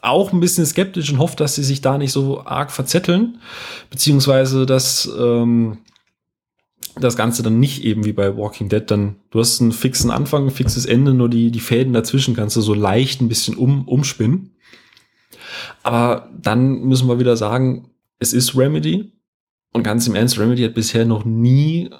auch 0.00 0.32
ein 0.32 0.40
bisschen 0.40 0.64
skeptisch 0.64 1.10
und 1.10 1.18
hoffe, 1.18 1.36
dass 1.36 1.56
sie 1.56 1.64
sich 1.64 1.80
da 1.80 1.98
nicht 1.98 2.12
so 2.12 2.44
arg 2.44 2.70
verzetteln, 2.70 3.40
beziehungsweise 3.90 4.64
dass, 4.64 5.10
ähm, 5.18 5.78
das 7.00 7.16
Ganze 7.16 7.42
dann 7.42 7.60
nicht 7.60 7.84
eben 7.84 8.04
wie 8.04 8.12
bei 8.12 8.36
Walking 8.36 8.68
Dead 8.68 8.82
dann, 8.90 9.16
du 9.30 9.40
hast 9.40 9.60
einen 9.60 9.72
fixen 9.72 10.10
Anfang, 10.10 10.46
ein 10.46 10.50
fixes 10.50 10.86
Ende, 10.86 11.14
nur 11.14 11.28
die, 11.28 11.50
die 11.50 11.60
Fäden 11.60 11.92
dazwischen 11.92 12.34
kannst 12.34 12.56
du 12.56 12.60
so 12.60 12.74
leicht 12.74 13.20
ein 13.20 13.28
bisschen 13.28 13.56
um, 13.56 13.86
umspinnen. 13.86 14.56
Aber 15.82 16.30
dann 16.40 16.80
müssen 16.82 17.08
wir 17.08 17.18
wieder 17.18 17.36
sagen, 17.36 17.90
es 18.18 18.32
ist 18.32 18.56
Remedy. 18.56 19.12
Und 19.72 19.82
ganz 19.82 20.06
im 20.06 20.14
Ernst, 20.14 20.38
Remedy 20.38 20.62
hat 20.62 20.74
bisher 20.74 21.04
noch 21.04 21.24
nie 21.24 21.90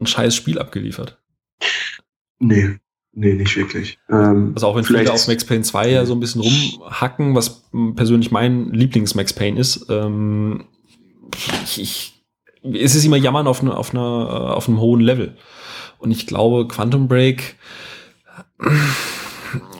ein 0.00 0.06
scheiß 0.06 0.34
Spiel 0.34 0.58
abgeliefert. 0.58 1.22
Nee, 2.38 2.78
nee, 3.14 3.34
nicht 3.34 3.56
wirklich. 3.56 3.98
Ähm, 4.08 4.52
also 4.54 4.66
auch 4.66 4.76
wenn 4.76 4.84
viele 4.84 5.12
auf 5.12 5.28
Max 5.28 5.44
Payne 5.44 5.62
2 5.62 5.90
ja 5.90 6.06
so 6.06 6.14
ein 6.14 6.20
bisschen 6.20 6.40
rumhacken, 6.40 7.34
was 7.34 7.64
persönlich 7.94 8.30
mein 8.30 8.70
Lieblings-Max 8.70 9.32
Payne 9.32 9.58
ist, 9.58 9.86
ähm, 9.88 10.64
ich, 11.64 11.80
ich 11.80 12.14
es 12.62 12.94
ist 12.94 13.04
immer 13.04 13.16
Jammern 13.16 13.46
auf, 13.46 13.62
ne, 13.62 13.76
auf, 13.76 13.92
einer, 13.92 14.00
äh, 14.00 14.52
auf 14.54 14.68
einem 14.68 14.80
hohen 14.80 15.00
Level. 15.00 15.36
Und 15.98 16.10
ich 16.10 16.26
glaube, 16.26 16.66
Quantum 16.66 17.08
Break 17.08 17.56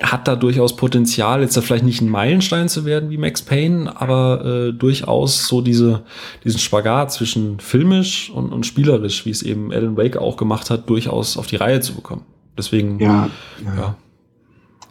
hat 0.02 0.28
da 0.28 0.36
durchaus 0.36 0.76
Potenzial, 0.76 1.40
jetzt 1.40 1.56
da 1.56 1.60
vielleicht 1.60 1.84
nicht 1.84 2.00
ein 2.00 2.08
Meilenstein 2.08 2.68
zu 2.68 2.84
werden 2.84 3.10
wie 3.10 3.16
Max 3.16 3.42
Payne, 3.42 4.00
aber 4.00 4.44
äh, 4.44 4.72
durchaus 4.72 5.48
so 5.48 5.60
diese, 5.60 6.04
diesen 6.44 6.60
Spagat 6.60 7.12
zwischen 7.12 7.58
filmisch 7.58 8.30
und, 8.30 8.52
und 8.52 8.66
spielerisch, 8.66 9.24
wie 9.26 9.30
es 9.30 9.42
eben 9.42 9.72
Alan 9.72 9.96
Wake 9.96 10.16
auch 10.16 10.36
gemacht 10.36 10.70
hat, 10.70 10.88
durchaus 10.88 11.36
auf 11.36 11.46
die 11.46 11.56
Reihe 11.56 11.80
zu 11.80 11.94
bekommen. 11.94 12.24
Deswegen, 12.56 12.98
ja. 12.98 13.28
ja. 13.64 13.74
ja. 13.76 13.96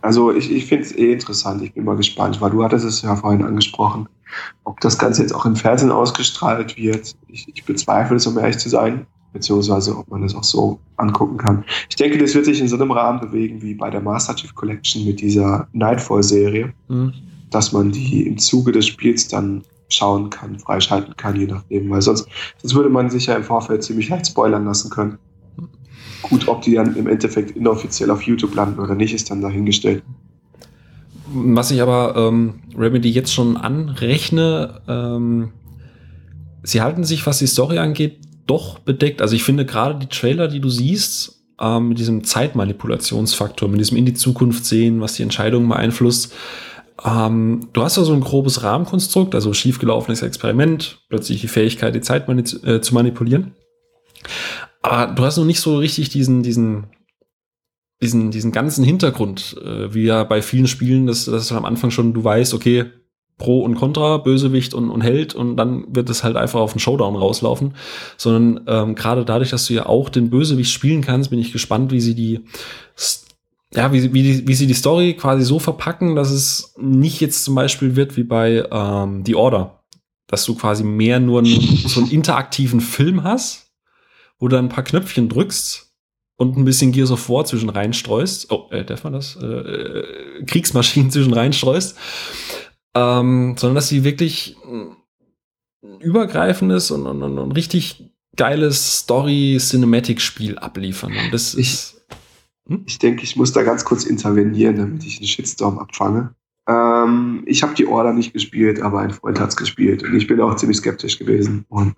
Also 0.02 0.34
ich, 0.34 0.52
ich 0.52 0.66
finde 0.66 0.84
es 0.84 0.96
eh 0.96 1.14
interessant. 1.14 1.62
Ich 1.62 1.74
bin 1.74 1.86
mal 1.86 1.96
gespannt, 1.96 2.42
weil 2.42 2.52
du 2.52 2.62
hattest 2.62 2.86
es 2.86 3.02
ja 3.02 3.16
vorhin 3.16 3.44
angesprochen, 3.44 4.10
ob 4.66 4.82
das 4.82 5.00
Ganze 5.00 5.22
jetzt 5.22 5.34
auch 5.34 5.46
im 5.46 5.56
Fernsehen 5.56 5.92
ausgestrahlt 5.92 6.76
wird. 6.76 7.16
Ich, 7.30 7.48
ich 7.48 7.64
bezweifle 7.64 8.18
es, 8.18 8.28
um 8.28 8.38
ehrlich 8.38 8.58
zu 8.58 8.68
sein, 8.68 9.06
beziehungsweise 9.32 9.98
ob 9.98 10.10
man 10.10 10.22
das 10.22 10.36
auch 10.36 10.44
so 10.44 10.80
angucken 10.98 11.38
kann. 11.38 11.64
Ich 11.90 11.96
denke, 11.96 12.18
das 12.18 12.36
wird 12.36 12.46
sich 12.46 12.60
in 12.60 12.68
so 12.68 12.76
einem 12.76 12.92
Rahmen 12.92 13.22
bewegen 13.22 13.62
wie 13.62 13.76
bei 13.76 13.90
der 13.90 14.02
Master 14.02 14.36
Chief 14.36 14.54
Collection 14.54 15.06
mit 15.06 15.22
dieser 15.22 15.70
Nightfall-Serie, 15.72 16.74
mhm. 16.90 17.14
dass 17.50 17.72
man 17.72 17.92
die 17.92 18.28
im 18.28 18.38
Zuge 18.38 18.74
des 18.74 18.88
Spiels 18.88 19.30
dann 19.30 19.64
schauen 19.88 20.30
kann, 20.30 20.60
freischalten 20.60 21.16
kann, 21.16 21.38
je 21.38 21.48
nachdem, 21.48 21.90
weil 21.90 22.02
sonst, 22.02 22.28
sonst 22.58 22.76
würde 22.76 22.90
man 22.90 23.10
sich 23.10 23.28
ja 23.28 23.36
im 23.36 23.44
Vorfeld 23.44 23.84
ziemlich 23.84 24.10
leicht 24.10 24.28
spoilern 24.28 24.66
lassen 24.66 24.90
können. 24.90 25.18
Gut, 26.22 26.48
ob 26.48 26.62
die 26.62 26.76
dann 26.76 26.96
im 26.96 27.08
Endeffekt 27.08 27.56
inoffiziell 27.56 28.10
auf 28.10 28.24
YouTube 28.24 28.56
landen 28.56 28.80
oder 28.80 28.96
nicht, 28.96 29.14
ist 29.14 29.30
dann 29.30 29.42
dahingestellt. 29.42 30.04
Was 31.28 31.72
ich 31.72 31.82
aber 31.82 32.16
ähm, 32.16 32.62
Remedy 32.78 33.10
jetzt 33.10 33.34
schon 33.34 33.58
anrechne, 33.58 34.82
ähm, 34.88 35.52
sie 36.64 36.82
halten 36.82 37.04
sich, 37.04 37.26
was 37.26 37.40
die 37.40 37.48
Story 37.48 37.80
angeht, 37.80 38.20
doch 38.46 38.80
bedeckt. 38.80 39.22
Also 39.22 39.36
ich 39.36 39.44
finde 39.44 39.66
gerade 39.66 40.00
die 40.00 40.08
Trailer, 40.08 40.48
die 40.48 40.60
du 40.60 40.70
siehst, 40.70 41.44
ähm, 41.60 41.90
mit 41.90 42.00
diesem 42.00 42.24
Zeitmanipulationsfaktor, 42.24 43.70
mit 43.70 43.80
diesem 43.80 43.98
in 43.98 44.06
die 44.06 44.14
Zukunft 44.14 44.66
sehen, 44.66 45.02
was 45.02 45.14
die 45.14 45.24
Entscheidungen 45.24 45.68
beeinflusst. 45.70 46.34
Ähm, 47.04 47.70
du 47.74 47.84
hast 47.84 47.98
da 47.98 48.04
so 48.04 48.14
ein 48.14 48.22
grobes 48.22 48.64
Rahmenkonstrukt, 48.64 49.34
also 49.36 49.54
schiefgelaufenes 49.54 50.22
Experiment, 50.22 51.00
plötzlich 51.10 51.42
die 51.42 51.48
Fähigkeit, 51.48 51.96
die 51.96 52.02
Zeit 52.02 52.28
mani 52.28 52.44
äh, 52.66 52.82
zu 52.82 52.94
manipulieren. 52.94 53.54
Aber 54.84 55.14
du 55.14 55.24
hast 55.24 55.38
noch 55.38 55.46
nicht 55.46 55.62
so 55.62 55.78
richtig 55.78 56.10
diesen, 56.10 56.44
diesen, 56.44 56.88
diesen, 58.02 58.32
diesen 58.32 58.52
ganzen 58.52 58.84
Hintergrund, 58.84 59.56
äh, 59.64 59.94
wie 59.94 60.04
ja 60.04 60.24
bei 60.24 60.42
vielen 60.42 60.68
Spielen, 60.68 61.08
dass, 61.08 61.26
dass 61.26 61.52
am 61.52 61.66
Anfang 61.66 61.90
schon 61.90 62.14
du 62.14 62.24
weißt, 62.24 62.54
okay, 62.54 62.86
Pro 63.38 63.62
und 63.62 63.76
Contra, 63.76 64.18
Bösewicht 64.18 64.74
und, 64.74 64.92
und 64.92 65.02
Held 65.02 65.34
und 65.34 65.58
dann 65.58 65.86
wird 65.90 66.10
es 66.10 66.24
halt 66.24 66.36
einfach 66.36 66.60
auf 66.60 66.74
den 66.74 66.80
Showdown 66.80 67.16
rauslaufen. 67.16 67.74
Sondern 68.18 68.64
ähm, 68.68 68.96
gerade 68.96 69.26
dadurch, 69.26 69.50
dass 69.50 69.66
du 69.66 69.74
ja 69.74 69.88
auch 69.88 70.10
den 70.10 70.30
Bösewicht 70.30 70.72
spielen 70.72 71.02
kannst, 71.02 71.32
bin 71.32 71.40
ich 71.40 71.52
gespannt, 71.52 71.92
wie 71.92 72.02
sie 72.02 72.14
die 72.14 72.42
ja, 73.76 73.92
wie, 73.92 74.14
wie, 74.14 74.48
wie 74.48 74.54
sie 74.54 74.68
die 74.68 74.74
Story 74.74 75.16
quasi 75.16 75.44
so 75.44 75.58
verpacken, 75.58 76.16
dass 76.16 76.30
es 76.30 76.76
nicht 76.78 77.20
jetzt 77.22 77.44
zum 77.44 77.56
Beispiel 77.56 77.96
wird 77.96 78.18
wie 78.18 78.24
bei 78.24 78.68
ähm, 78.72 79.24
The 79.26 79.36
Order, 79.36 79.80
dass 80.28 80.46
du 80.46 80.54
quasi 80.56 80.84
mehr 80.84 81.20
nur 81.20 81.40
einen, 81.40 81.60
so 81.88 82.02
einen 82.02 82.12
interaktiven 82.12 82.82
Film 82.82 83.24
hast, 83.24 83.63
wo 84.44 84.50
du 84.50 84.58
ein 84.58 84.68
paar 84.68 84.84
Knöpfchen 84.84 85.30
drückst 85.30 85.90
und 86.36 86.58
ein 86.58 86.66
bisschen 86.66 86.92
Gears 86.92 87.12
of 87.12 87.30
War 87.30 87.46
zwischen 87.46 87.70
reinstreust. 87.70 88.52
Oh, 88.52 88.68
äh, 88.72 88.84
darf 88.84 89.06
man 89.06 89.14
das? 89.14 89.38
Äh, 89.42 89.46
äh, 89.46 90.44
Kriegsmaschinen 90.44 91.10
zwischen 91.12 91.32
reinstreust. 91.32 91.98
Ähm, 92.94 93.56
sondern 93.58 93.76
dass 93.76 93.88
sie 93.88 94.04
wirklich 94.04 94.58
ein 94.66 94.98
übergreifendes 96.02 96.92
und, 96.92 97.08
und, 97.08 97.24
und, 97.24 97.40
und 97.40 97.52
richtig 97.54 98.12
geiles 98.36 98.98
Story-Cinematic-Spiel 98.98 100.58
abliefern. 100.58 101.14
Und 101.14 101.34
das 101.34 101.56
ich, 101.56 101.72
ist. 101.74 102.06
Hm? 102.68 102.84
Ich 102.86 103.00
denke, 103.00 103.24
ich 103.24 103.38
muss 103.38 103.54
da 103.54 103.64
ganz 103.64 103.86
kurz 103.86 104.04
intervenieren, 104.04 104.76
damit 104.76 105.06
ich 105.06 105.20
einen 105.20 105.28
Shitstorm 105.28 105.80
abfange. 105.80 106.36
Ähm, 106.68 107.44
ich 107.46 107.64
habe 107.64 107.76
die 107.76 107.88
Order 107.88 108.12
nicht 108.12 108.34
gespielt, 108.34 108.82
aber 108.82 109.00
ein 109.00 109.12
Freund 109.12 109.40
hat 109.40 109.52
es 109.52 109.56
gespielt 109.56 110.04
und 110.04 110.14
ich 110.14 110.28
bin 110.28 110.42
auch 110.42 110.58
ziemlich 110.58 110.80
skeptisch 110.80 111.18
gewesen. 111.18 111.64
Und, 111.70 111.96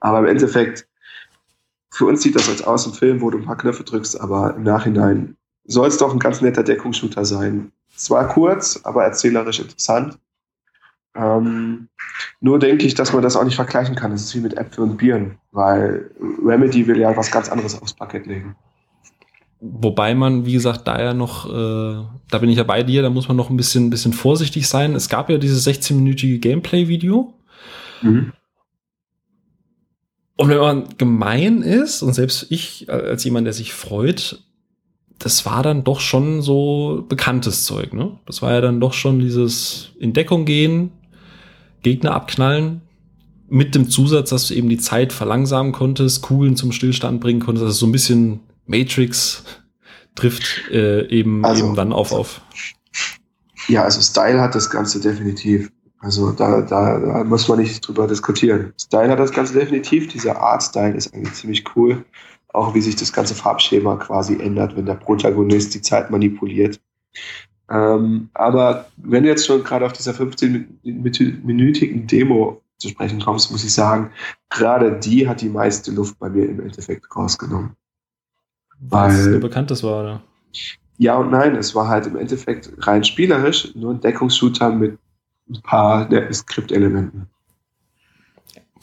aber 0.00 0.20
im 0.20 0.26
Endeffekt 0.26 0.88
für 1.94 2.06
uns 2.06 2.22
sieht 2.22 2.34
das 2.34 2.48
als 2.48 2.62
aus 2.62 2.86
im 2.86 2.92
Film, 2.92 3.20
wo 3.20 3.30
du 3.30 3.38
ein 3.38 3.44
paar 3.44 3.56
Knöpfe 3.56 3.84
drückst, 3.84 4.20
aber 4.20 4.56
im 4.56 4.64
Nachhinein 4.64 5.36
soll 5.64 5.86
es 5.86 5.96
doch 5.96 6.12
ein 6.12 6.18
ganz 6.18 6.40
netter 6.40 6.64
Deckungsshooter 6.64 7.24
sein. 7.24 7.70
Zwar 7.94 8.26
kurz, 8.26 8.80
aber 8.82 9.04
erzählerisch 9.04 9.60
interessant. 9.60 10.18
Ähm, 11.14 11.88
nur 12.40 12.58
denke 12.58 12.84
ich, 12.84 12.94
dass 12.94 13.12
man 13.12 13.22
das 13.22 13.36
auch 13.36 13.44
nicht 13.44 13.54
vergleichen 13.54 13.94
kann. 13.94 14.10
Es 14.10 14.24
ist 14.24 14.34
wie 14.34 14.40
mit 14.40 14.56
Äpfel 14.56 14.82
und 14.82 14.96
Bieren, 14.96 15.38
weil 15.52 16.10
Remedy 16.44 16.88
will 16.88 16.98
ja 16.98 17.16
was 17.16 17.30
ganz 17.30 17.48
anderes 17.48 17.80
aufs 17.80 17.94
Parkett 17.94 18.26
legen. 18.26 18.56
Wobei 19.60 20.16
man, 20.16 20.44
wie 20.44 20.52
gesagt, 20.54 20.88
da 20.88 21.00
ja 21.00 21.14
noch, 21.14 21.48
äh, 21.48 22.04
da 22.28 22.38
bin 22.38 22.50
ich 22.50 22.58
ja 22.58 22.64
bei 22.64 22.82
dir, 22.82 23.02
da 23.02 23.08
muss 23.08 23.28
man 23.28 23.36
noch 23.36 23.50
ein 23.50 23.56
bisschen, 23.56 23.88
bisschen 23.88 24.12
vorsichtig 24.12 24.68
sein. 24.68 24.96
Es 24.96 25.08
gab 25.08 25.30
ja 25.30 25.38
dieses 25.38 25.64
16-minütige 25.64 26.40
Gameplay-Video. 26.40 27.32
Mhm. 28.02 28.32
Und 30.36 30.48
wenn 30.48 30.58
man 30.58 30.88
gemein 30.98 31.62
ist, 31.62 32.02
und 32.02 32.12
selbst 32.12 32.46
ich 32.50 32.90
als 32.90 33.24
jemand, 33.24 33.46
der 33.46 33.52
sich 33.52 33.72
freut, 33.72 34.42
das 35.18 35.46
war 35.46 35.62
dann 35.62 35.84
doch 35.84 36.00
schon 36.00 36.42
so 36.42 37.04
bekanntes 37.08 37.64
Zeug, 37.64 37.92
ne? 37.92 38.18
Das 38.26 38.42
war 38.42 38.52
ja 38.52 38.60
dann 38.60 38.80
doch 38.80 38.92
schon 38.92 39.20
dieses 39.20 39.90
in 39.98 40.12
Deckung 40.12 40.44
gehen, 40.44 40.90
Gegner 41.82 42.12
abknallen, 42.12 42.82
mit 43.48 43.74
dem 43.74 43.88
Zusatz, 43.88 44.30
dass 44.30 44.48
du 44.48 44.54
eben 44.54 44.68
die 44.68 44.78
Zeit 44.78 45.12
verlangsamen 45.12 45.72
konntest, 45.72 46.22
Kugeln 46.22 46.56
zum 46.56 46.72
Stillstand 46.72 47.20
bringen 47.20 47.40
konntest, 47.40 47.64
also 47.64 47.78
so 47.78 47.86
ein 47.86 47.92
bisschen 47.92 48.40
Matrix 48.66 49.44
trifft 50.14 50.70
äh, 50.70 51.06
eben, 51.08 51.44
also, 51.44 51.66
eben 51.66 51.76
dann 51.76 51.92
auf 51.92 52.12
auf. 52.12 52.40
Ja, 53.68 53.84
also 53.84 54.00
Style 54.00 54.40
hat 54.40 54.54
das 54.54 54.70
Ganze 54.70 55.00
definitiv. 55.00 55.70
Also 56.04 56.32
da, 56.32 56.60
da, 56.60 56.98
da 56.98 57.24
muss 57.24 57.48
man 57.48 57.58
nicht 57.60 57.80
drüber 57.88 58.06
diskutieren. 58.06 58.74
Style 58.78 59.08
hat 59.08 59.18
das 59.18 59.32
Ganze 59.32 59.54
definitiv. 59.58 60.08
Dieser 60.08 60.38
Art-Style 60.38 60.94
ist 60.94 61.14
eigentlich 61.14 61.32
ziemlich 61.32 61.64
cool. 61.74 62.04
Auch 62.52 62.74
wie 62.74 62.82
sich 62.82 62.94
das 62.94 63.10
ganze 63.10 63.34
Farbschema 63.34 63.96
quasi 63.96 64.38
ändert, 64.38 64.76
wenn 64.76 64.84
der 64.84 64.96
Protagonist 64.96 65.74
die 65.74 65.80
Zeit 65.80 66.10
manipuliert. 66.10 66.78
Ähm, 67.70 68.28
aber 68.34 68.84
wenn 68.98 69.22
du 69.22 69.30
jetzt 69.30 69.46
schon 69.46 69.64
gerade 69.64 69.86
auf 69.86 69.94
dieser 69.94 70.12
15-minütigen 70.12 72.06
Demo 72.06 72.60
zu 72.76 72.90
sprechen 72.90 73.20
kommst, 73.20 73.50
muss 73.50 73.64
ich 73.64 73.72
sagen, 73.72 74.10
gerade 74.50 74.98
die 74.98 75.26
hat 75.26 75.40
die 75.40 75.48
meiste 75.48 75.90
Luft 75.90 76.18
bei 76.18 76.28
mir 76.28 76.46
im 76.46 76.60
Endeffekt 76.60 77.06
rausgenommen. 77.16 77.70
Weil 78.78 79.12
es 79.12 79.40
bekannt 79.40 79.70
das 79.70 79.82
war, 79.82 80.02
oder? 80.02 80.22
Ja 80.98 81.16
und 81.16 81.30
nein, 81.30 81.56
es 81.56 81.74
war 81.74 81.88
halt 81.88 82.06
im 82.06 82.16
Endeffekt 82.16 82.70
rein 82.86 83.04
spielerisch, 83.04 83.74
nur 83.74 83.94
ein 83.94 84.00
Deckungsshooter 84.02 84.68
mit 84.70 84.98
ein 85.48 85.62
paar 85.62 86.08
Skriptelementen. 86.32 87.28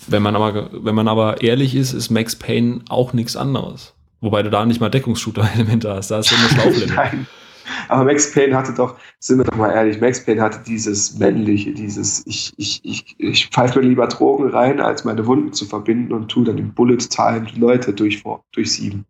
Wenn 0.08 0.24
man 0.24 0.36
aber, 0.36 0.70
wenn 0.72 0.96
man 0.96 1.08
aber 1.08 1.42
ehrlich 1.42 1.76
ist, 1.76 1.94
ist 1.94 2.10
Max 2.10 2.36
Payne 2.36 2.82
auch 2.90 3.14
nichts 3.14 3.36
anderes. 3.36 3.94
Wobei 4.20 4.44
du 4.44 4.50
da 4.50 4.66
nicht 4.66 4.80
mal 4.80 4.90
Deckungsshooter-Elemente 4.90 5.94
hast, 5.94 6.12
da 6.12 6.18
hast 6.18 6.32
du 6.32 6.36
nur 6.36 6.50
Schlauchelemente. 6.50 6.96
Nein. 6.96 7.28
Aber 7.88 8.06
Max 8.06 8.32
Payne 8.32 8.56
hatte 8.56 8.74
doch, 8.74 8.96
sind 9.20 9.40
wir 9.40 9.46
doch 9.46 9.58
mal 9.58 9.72
ehrlich, 9.72 10.00
Max 10.02 10.24
Payne 10.24 10.42
hatte 10.42 10.60
dieses 10.66 11.18
männliche, 11.18 11.74
dieses, 11.74 12.26
ich, 12.26 12.54
ich, 12.58 12.82
ich, 12.84 13.16
ich 13.18 13.48
pfeife 13.48 13.80
mir 13.80 13.88
lieber 13.88 14.08
Drogen 14.08 14.50
rein, 14.50 14.80
als 14.80 15.04
meine 15.04 15.26
Wunden 15.26 15.54
zu 15.54 15.66
verbinden 15.66 16.14
und 16.14 16.30
tue 16.30 16.46
dann 16.46 16.58
im 16.58 16.74
Bullet 16.74 16.98
Time 16.98 17.48
Leute 17.56 17.94
durch, 17.94 18.24
durchsieben. 18.52 19.06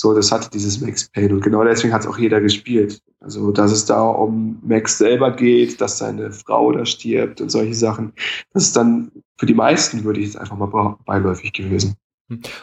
So, 0.00 0.14
das 0.14 0.30
hatte 0.30 0.48
dieses 0.48 0.80
Max 0.80 1.08
Payne. 1.08 1.34
Und 1.34 1.40
genau 1.40 1.64
deswegen 1.64 1.92
hat 1.92 2.02
es 2.02 2.06
auch 2.06 2.18
jeder 2.18 2.40
gespielt. 2.40 3.02
Also, 3.18 3.50
dass 3.50 3.72
es 3.72 3.84
da 3.84 4.00
um 4.00 4.60
Max 4.62 4.96
selber 4.96 5.32
geht, 5.34 5.80
dass 5.80 5.98
seine 5.98 6.30
Frau 6.30 6.70
da 6.70 6.86
stirbt 6.86 7.40
und 7.40 7.50
solche 7.50 7.74
Sachen. 7.74 8.12
Das 8.52 8.62
ist 8.62 8.76
dann 8.76 9.10
für 9.38 9.46
die 9.46 9.54
meisten, 9.54 10.04
würde 10.04 10.20
ich 10.20 10.26
jetzt 10.26 10.36
einfach 10.36 10.56
mal 10.56 10.96
beiläufig 11.04 11.52
gewesen. 11.52 11.96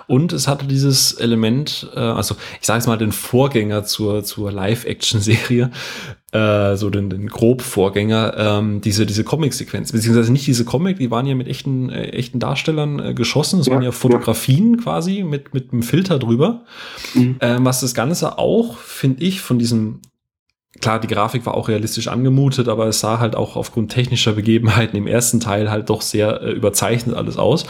Und 0.05 0.31
es 0.31 0.47
hatte 0.47 0.67
dieses 0.67 1.13
Element, 1.13 1.89
äh, 1.95 1.99
also 1.99 2.35
ich 2.61 2.67
sage 2.67 2.79
es 2.79 2.87
mal 2.87 2.97
den 2.97 3.11
Vorgänger 3.11 3.83
zur, 3.83 4.23
zur 4.23 4.51
Live-Action-Serie, 4.51 5.71
äh, 6.31 6.75
so 6.75 6.91
den, 6.91 7.09
den 7.09 7.27
Grob-Vorgänger, 7.27 8.35
ähm, 8.37 8.81
diese, 8.81 9.07
diese 9.07 9.23
Comic-Sequenz, 9.23 9.91
beziehungsweise 9.91 10.31
nicht 10.31 10.45
diese 10.45 10.65
Comic, 10.65 10.99
die 10.99 11.09
waren 11.09 11.25
ja 11.25 11.33
mit 11.33 11.47
echten, 11.47 11.89
äh, 11.89 12.09
echten 12.09 12.39
Darstellern 12.39 12.99
äh, 12.99 13.13
geschossen, 13.15 13.59
es 13.59 13.65
ja, 13.65 13.73
waren 13.73 13.81
ja 13.81 13.91
Fotografien 13.91 14.75
ja. 14.75 14.83
quasi 14.83 15.23
mit, 15.23 15.55
mit 15.55 15.73
einem 15.73 15.81
Filter 15.81 16.19
drüber, 16.19 16.65
mhm. 17.15 17.37
ähm, 17.39 17.65
was 17.65 17.81
das 17.81 17.95
Ganze 17.95 18.37
auch, 18.37 18.77
finde 18.77 19.23
ich, 19.23 19.41
von 19.41 19.57
diesem 19.57 20.01
klar, 20.81 20.99
die 20.99 21.07
Grafik 21.07 21.45
war 21.45 21.55
auch 21.55 21.67
realistisch 21.67 22.07
angemutet, 22.07 22.67
aber 22.67 22.87
es 22.87 22.99
sah 22.99 23.19
halt 23.19 23.35
auch 23.35 23.55
aufgrund 23.55 23.91
technischer 23.91 24.33
Begebenheiten 24.33 24.97
im 24.97 25.07
ersten 25.07 25.39
Teil 25.39 25.71
halt 25.71 25.89
doch 25.89 26.01
sehr 26.01 26.41
äh, 26.41 26.51
überzeichnet 26.51 27.15
alles 27.15 27.37
aus. 27.37 27.65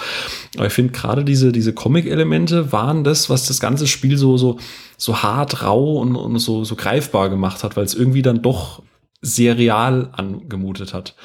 Aber 0.55 0.67
ich 0.67 0.73
finde 0.73 0.93
gerade 0.93 1.23
diese, 1.23 1.51
diese 1.51 1.73
Comic-Elemente 1.73 2.71
waren 2.71 3.03
das, 3.03 3.29
was 3.29 3.47
das 3.47 3.59
ganze 3.59 3.87
Spiel 3.87 4.17
so, 4.17 4.37
so, 4.37 4.57
so 4.97 5.21
hart, 5.21 5.63
rau 5.63 5.97
und, 5.97 6.15
und 6.15 6.37
so, 6.39 6.63
so 6.63 6.75
greifbar 6.75 7.29
gemacht 7.29 7.63
hat, 7.63 7.75
weil 7.77 7.85
es 7.85 7.93
irgendwie 7.93 8.21
dann 8.21 8.41
doch 8.41 8.81
sehr 9.21 9.57
real 9.57 10.09
angemutet 10.11 10.93
hat. 10.93 11.15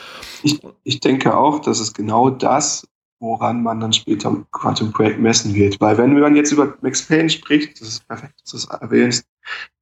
Ich, 0.42 0.60
ich 0.84 1.00
denke 1.00 1.36
auch, 1.36 1.60
dass 1.60 1.80
es 1.80 1.92
genau 1.92 2.30
das 2.30 2.86
woran 3.20 3.62
man 3.62 3.80
dann 3.80 3.92
später 3.92 4.34
Quantum 4.50 4.90
Break 4.92 5.20
messen 5.20 5.54
wird. 5.54 5.80
Weil 5.80 5.98
wenn 5.98 6.18
man 6.18 6.34
jetzt 6.34 6.52
über 6.52 6.74
Max 6.80 7.02
Payne 7.06 7.28
spricht, 7.28 7.80
das 7.80 7.88
ist 7.88 8.08
perfekt, 8.08 8.34
dass 8.42 8.50
du 8.50 8.56
es 8.56 8.64
erwähnst, 8.80 9.26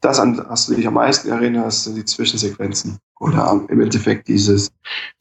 das, 0.01 0.19
an 0.19 0.37
das 0.37 0.67
du 0.67 0.75
dich 0.75 0.87
am 0.87 0.95
meisten 0.95 1.29
erinnerst, 1.29 1.85
sind 1.85 1.97
die 1.97 2.05
Zwischensequenzen. 2.05 2.99
Oder 3.21 3.65
im 3.69 3.81
Endeffekt 3.81 4.29
dieses, 4.29 4.73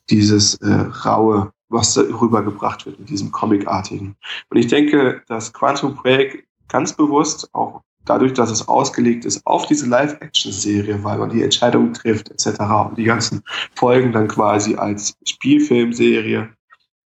dieses 0.10 0.56
äh, 0.56 0.86
raue, 1.06 1.52
was 1.70 1.94
da 1.94 2.02
rübergebracht 2.02 2.86
wird 2.86 3.00
mit 3.00 3.10
diesem 3.10 3.32
Comic-artigen. 3.32 4.16
Und 4.50 4.58
ich 4.58 4.68
denke, 4.68 5.22
dass 5.28 5.54
Quantum 5.54 5.96
Break 5.96 6.48
ganz 6.68 6.94
bewusst 6.94 7.54
auch 7.54 7.82
dadurch, 8.06 8.34
dass 8.34 8.50
es 8.50 8.68
ausgelegt 8.68 9.26
ist 9.26 9.46
auf 9.46 9.68
diese 9.68 9.88
Live-Action-Serie, 9.88 11.04
weil 11.04 11.18
man 11.18 11.30
die 11.30 11.44
Entscheidungen 11.44 11.94
trifft 11.94 12.30
etc. 12.30 12.62
und 12.90 12.98
die 12.98 13.04
ganzen 13.04 13.44
Folgen 13.76 14.12
dann 14.12 14.28
quasi 14.28 14.76
als 14.76 15.18
Spielfilmserie 15.26 16.50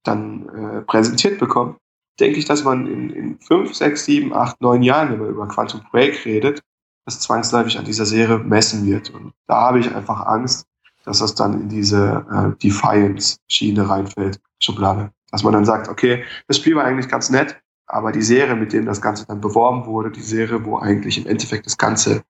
dann 0.04 0.50
äh, 0.50 0.82
präsentiert 0.82 1.40
bekommt, 1.40 1.78
denke 2.20 2.40
ich, 2.40 2.46
dass 2.46 2.64
man 2.64 2.88
in, 2.88 3.10
in 3.12 3.40
fünf, 3.40 3.74
sechs, 3.74 4.06
sieben, 4.06 4.34
acht, 4.34 4.62
neun 4.62 4.84
Jahren, 4.84 5.12
wenn 5.12 5.20
man 5.20 5.30
über 5.30 5.48
Quantum 5.48 5.82
Break 5.92 6.26
redet, 6.26 6.62
das 7.06 7.20
zwangsläufig 7.20 7.78
an 7.78 7.86
dieser 7.86 8.06
Serie 8.06 8.38
messen 8.38 8.86
wird. 8.86 9.10
Und 9.10 9.34
da 9.48 9.62
habe 9.62 9.80
ich 9.80 9.94
einfach 9.94 10.26
Angst, 10.26 10.66
dass 11.04 11.20
das 11.20 11.36
dann 11.36 11.62
in 11.62 11.70
diese 11.70 12.26
äh, 12.32 12.58
Defiance-Schiene 12.62 13.90
reinfällt, 13.90 14.40
Schublade. 14.60 15.12
Dass 15.32 15.44
man 15.44 15.54
dann 15.54 15.66
sagt, 15.66 15.88
okay, 15.88 16.24
das 16.48 16.58
Spiel 16.58 16.76
war 16.76 16.84
eigentlich 16.84 17.08
ganz 17.08 17.30
nett, 17.30 17.60
aber 17.88 18.12
die 18.12 18.22
Serie, 18.22 18.56
mit 18.56 18.74
dem 18.74 18.86
das 18.86 19.02
Ganze 19.02 19.26
dann 19.26 19.42
beworben 19.42 19.86
wurde, 19.86 20.12
die 20.12 20.22
Serie, 20.22 20.64
wo 20.64 20.78
eigentlich 20.78 21.18
im 21.18 21.28
Endeffekt 21.28 21.66
das 21.66 21.78
Ganze 21.78 22.24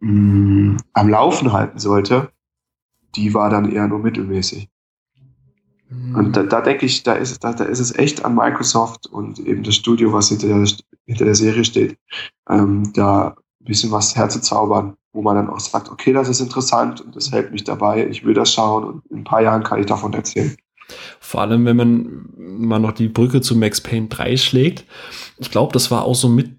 mh, 0.00 0.10
mm, 0.10 0.76
am 0.94 1.08
Laufen 1.08 1.52
halten 1.52 1.78
sollte, 1.78 2.30
die 3.14 3.32
war 3.34 3.50
dann 3.50 3.70
eher 3.70 3.86
nur 3.86 4.00
mittelmäßig. 4.00 4.68
Und 5.90 6.36
da, 6.36 6.42
da 6.42 6.60
denke 6.60 6.84
ich, 6.84 7.02
da 7.02 7.14
ist, 7.14 7.42
da, 7.42 7.52
da 7.52 7.64
ist 7.64 7.78
es 7.78 7.94
echt 7.96 8.24
an 8.24 8.34
Microsoft 8.34 9.06
und 9.06 9.38
eben 9.38 9.62
das 9.62 9.74
Studio, 9.74 10.12
was 10.12 10.28
hinter 10.28 10.48
der, 10.48 10.66
hinter 11.06 11.24
der 11.24 11.34
Serie 11.34 11.64
steht, 11.64 11.96
ähm, 12.48 12.92
da 12.94 13.28
ein 13.28 13.64
bisschen 13.64 13.90
was 13.90 14.14
herzuzaubern, 14.14 14.96
wo 15.12 15.22
man 15.22 15.36
dann 15.36 15.48
auch 15.48 15.60
sagt, 15.60 15.90
okay, 15.90 16.12
das 16.12 16.28
ist 16.28 16.40
interessant 16.40 17.00
und 17.00 17.16
das 17.16 17.32
hält 17.32 17.52
mich 17.52 17.64
dabei, 17.64 18.06
ich 18.06 18.24
will 18.24 18.34
das 18.34 18.52
schauen 18.52 18.84
und 18.84 19.06
in 19.10 19.18
ein 19.18 19.24
paar 19.24 19.40
Jahren 19.40 19.62
kann 19.62 19.80
ich 19.80 19.86
davon 19.86 20.12
erzählen. 20.12 20.54
Vor 21.20 21.40
allem, 21.40 21.64
wenn 21.64 21.76
man 21.76 22.28
mal 22.36 22.78
noch 22.78 22.92
die 22.92 23.08
Brücke 23.08 23.40
zu 23.40 23.56
Max 23.56 23.80
Payne 23.80 24.08
3 24.08 24.36
schlägt. 24.36 24.84
Ich 25.38 25.50
glaube, 25.50 25.72
das 25.72 25.90
war 25.90 26.04
auch 26.04 26.14
so 26.14 26.28
mit 26.28 26.50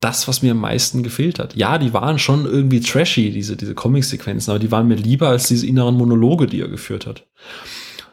das, 0.00 0.28
was 0.28 0.42
mir 0.42 0.52
am 0.52 0.60
meisten 0.60 1.02
gefehlt 1.02 1.38
hat. 1.38 1.56
Ja, 1.56 1.78
die 1.78 1.92
waren 1.92 2.18
schon 2.18 2.44
irgendwie 2.44 2.80
trashy, 2.80 3.30
diese, 3.32 3.56
diese 3.56 3.74
Comic-Sequenzen, 3.74 4.50
aber 4.50 4.60
die 4.60 4.70
waren 4.70 4.86
mir 4.86 4.94
lieber 4.94 5.28
als 5.28 5.48
diese 5.48 5.66
inneren 5.66 5.96
Monologe, 5.96 6.46
die 6.46 6.60
er 6.60 6.68
geführt 6.68 7.06
hat. 7.06 7.26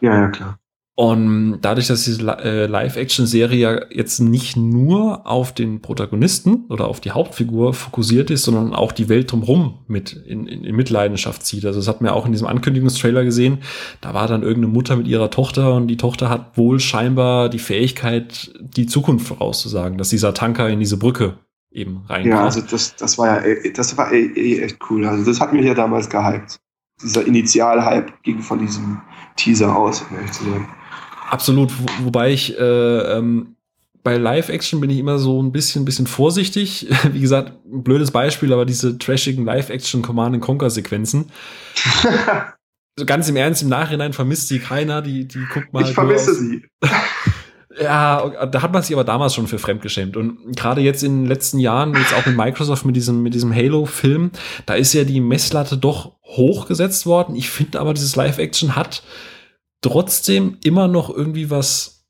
Ja, 0.02 0.16
ja, 0.16 0.28
klar. 0.30 0.60
Und 0.98 1.60
dadurch, 1.62 1.88
dass 1.88 2.06
diese 2.06 2.26
äh, 2.26 2.68
Live-Action-Serie 2.68 3.60
ja 3.60 3.86
jetzt 3.92 4.20
nicht 4.20 4.56
nur 4.56 5.28
auf 5.28 5.54
den 5.54 5.82
Protagonisten 5.82 6.68
oder 6.70 6.88
auf 6.88 7.02
die 7.02 7.12
Hauptfigur 7.12 7.74
fokussiert 7.74 8.32
ist, 8.32 8.44
sondern 8.44 8.74
auch 8.74 8.94
die 8.94 9.10
Welt 9.10 9.30
drumherum 9.30 9.80
mit 9.88 10.14
in, 10.14 10.48
in, 10.48 10.64
in 10.64 10.74
Mitleidenschaft 10.74 11.46
zieht. 11.46 11.66
Also 11.66 11.80
das 11.80 11.90
hat 11.90 12.00
man 12.00 12.12
ja 12.12 12.16
auch 12.16 12.26
in 12.26 12.32
diesem 12.32 12.48
Ankündigungstrailer 12.48 13.26
gesehen. 13.26 13.58
Da 14.00 14.14
war 14.14 14.30
dann 14.30 14.42
irgendeine 14.42 14.72
Mutter 14.72 14.96
mit 14.96 15.08
ihrer 15.08 15.30
Tochter 15.30 15.74
und 15.76 15.90
die 15.90 15.98
Tochter 15.98 16.30
hat 16.30 16.58
wohl 16.58 16.80
scheinbar 16.80 17.50
die 17.50 17.60
Fähigkeit, 17.60 18.54
die 18.62 18.86
Zukunft 18.86 19.28
vorauszusagen, 19.28 19.98
dass 19.98 20.08
dieser 20.08 20.34
Tanker 20.34 20.70
in 20.70 20.80
diese 20.80 20.96
Brücke 20.96 21.40
eben 21.72 22.04
reinkommt. 22.08 22.34
Ja, 22.34 22.46
also 22.46 22.62
das, 22.62 22.96
das 22.96 23.18
war 23.18 23.46
ja, 23.46 23.56
das 23.76 23.98
war 23.98 24.14
eh, 24.14 24.28
eh 24.28 24.62
echt 24.62 24.78
cool. 24.90 25.06
Also 25.06 25.26
das 25.26 25.42
hat 25.42 25.52
mich 25.52 25.66
ja 25.66 25.74
damals 25.74 26.10
gehypt. 26.10 26.58
Dieser 27.04 27.28
Initial-Hype 27.28 28.24
ging 28.24 28.40
von 28.40 28.60
diesem 28.60 29.02
Teaser 29.36 29.76
aus, 29.76 30.06
um 30.10 30.16
ehrlich 30.16 30.32
zu 30.32 30.46
sein. 30.46 30.66
Absolut, 31.36 31.70
wo, 31.78 32.06
wobei 32.06 32.32
ich 32.32 32.58
äh, 32.58 32.64
ähm, 32.64 33.58
bei 34.04 34.16
Live-Action 34.16 34.80
bin 34.80 34.90
ich 34.90 35.00
immer 35.00 35.20
so 35.20 35.44
ein 35.44 35.52
bisschen, 35.52 35.84
bisschen 35.84 36.08
vorsichtig. 36.08 36.88
Wie 37.12 37.20
gesagt, 37.20 37.52
ein 37.66 37.84
blödes 37.84 38.12
Beispiel, 38.12 38.54
aber 38.54 38.66
diese 38.66 38.98
trashigen 38.98 39.44
Live-Action 39.44 40.02
Command-Conquer-Sequenzen. 40.02 41.30
so 42.98 43.06
ganz 43.06 43.28
im 43.28 43.36
Ernst, 43.36 43.64
im 43.64 43.68
Nachhinein 43.68 44.14
vermisst 44.14 44.48
sie 44.48 44.60
keiner, 44.60 45.02
die, 45.02 45.28
die 45.28 45.44
guckt 45.54 45.74
mal. 45.74 45.84
Ich 45.84 45.94
vermisse 45.94 46.34
sie. 46.36 46.64
Ja, 47.78 48.46
da 48.46 48.62
hat 48.62 48.72
man 48.72 48.84
sich 48.84 48.96
aber 48.96 49.04
damals 49.04 49.36
schon 49.36 49.48
für 49.48 49.60
fremdgeschämt. 49.60 50.16
Und 50.16 50.56
gerade 50.56 50.80
jetzt 50.80 51.04
in 51.04 51.24
den 51.24 51.26
letzten 51.26 51.60
Jahren, 51.60 51.94
jetzt 51.94 52.14
auch 52.14 52.26
mit 52.26 52.38
Microsoft, 52.38 52.86
mit 52.86 52.96
diesem, 52.96 53.22
mit 53.22 53.34
diesem 53.34 53.54
Halo-Film, 53.54 54.32
da 54.66 54.76
ist 54.76 54.94
ja 54.94 55.04
die 55.04 55.20
Messlatte 55.20 55.76
doch 55.76 56.14
hochgesetzt 56.24 57.06
worden. 57.06 57.36
Ich 57.36 57.50
finde 57.50 57.82
aber, 57.82 57.94
dieses 57.94 58.16
Live-Action 58.16 58.78
hat 58.78 59.04
trotzdem 59.90 60.58
immer 60.64 60.88
noch 60.88 61.10
irgendwie 61.10 61.50
was 61.50 62.04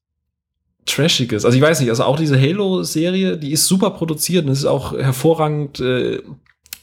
Trashiges. 0.86 1.46
Also 1.46 1.58
ich 1.58 1.64
weiß 1.64 1.80
nicht, 1.80 1.90
also 1.90 2.04
auch 2.04 2.18
diese 2.18 2.40
Halo-Serie, 2.40 3.38
die 3.38 3.52
ist 3.52 3.66
super 3.66 3.92
produziert 3.92 4.46
und 4.46 4.52
ist 4.52 4.66
auch 4.66 4.94
hervorragend 4.94 5.80
äh, 5.80 6.22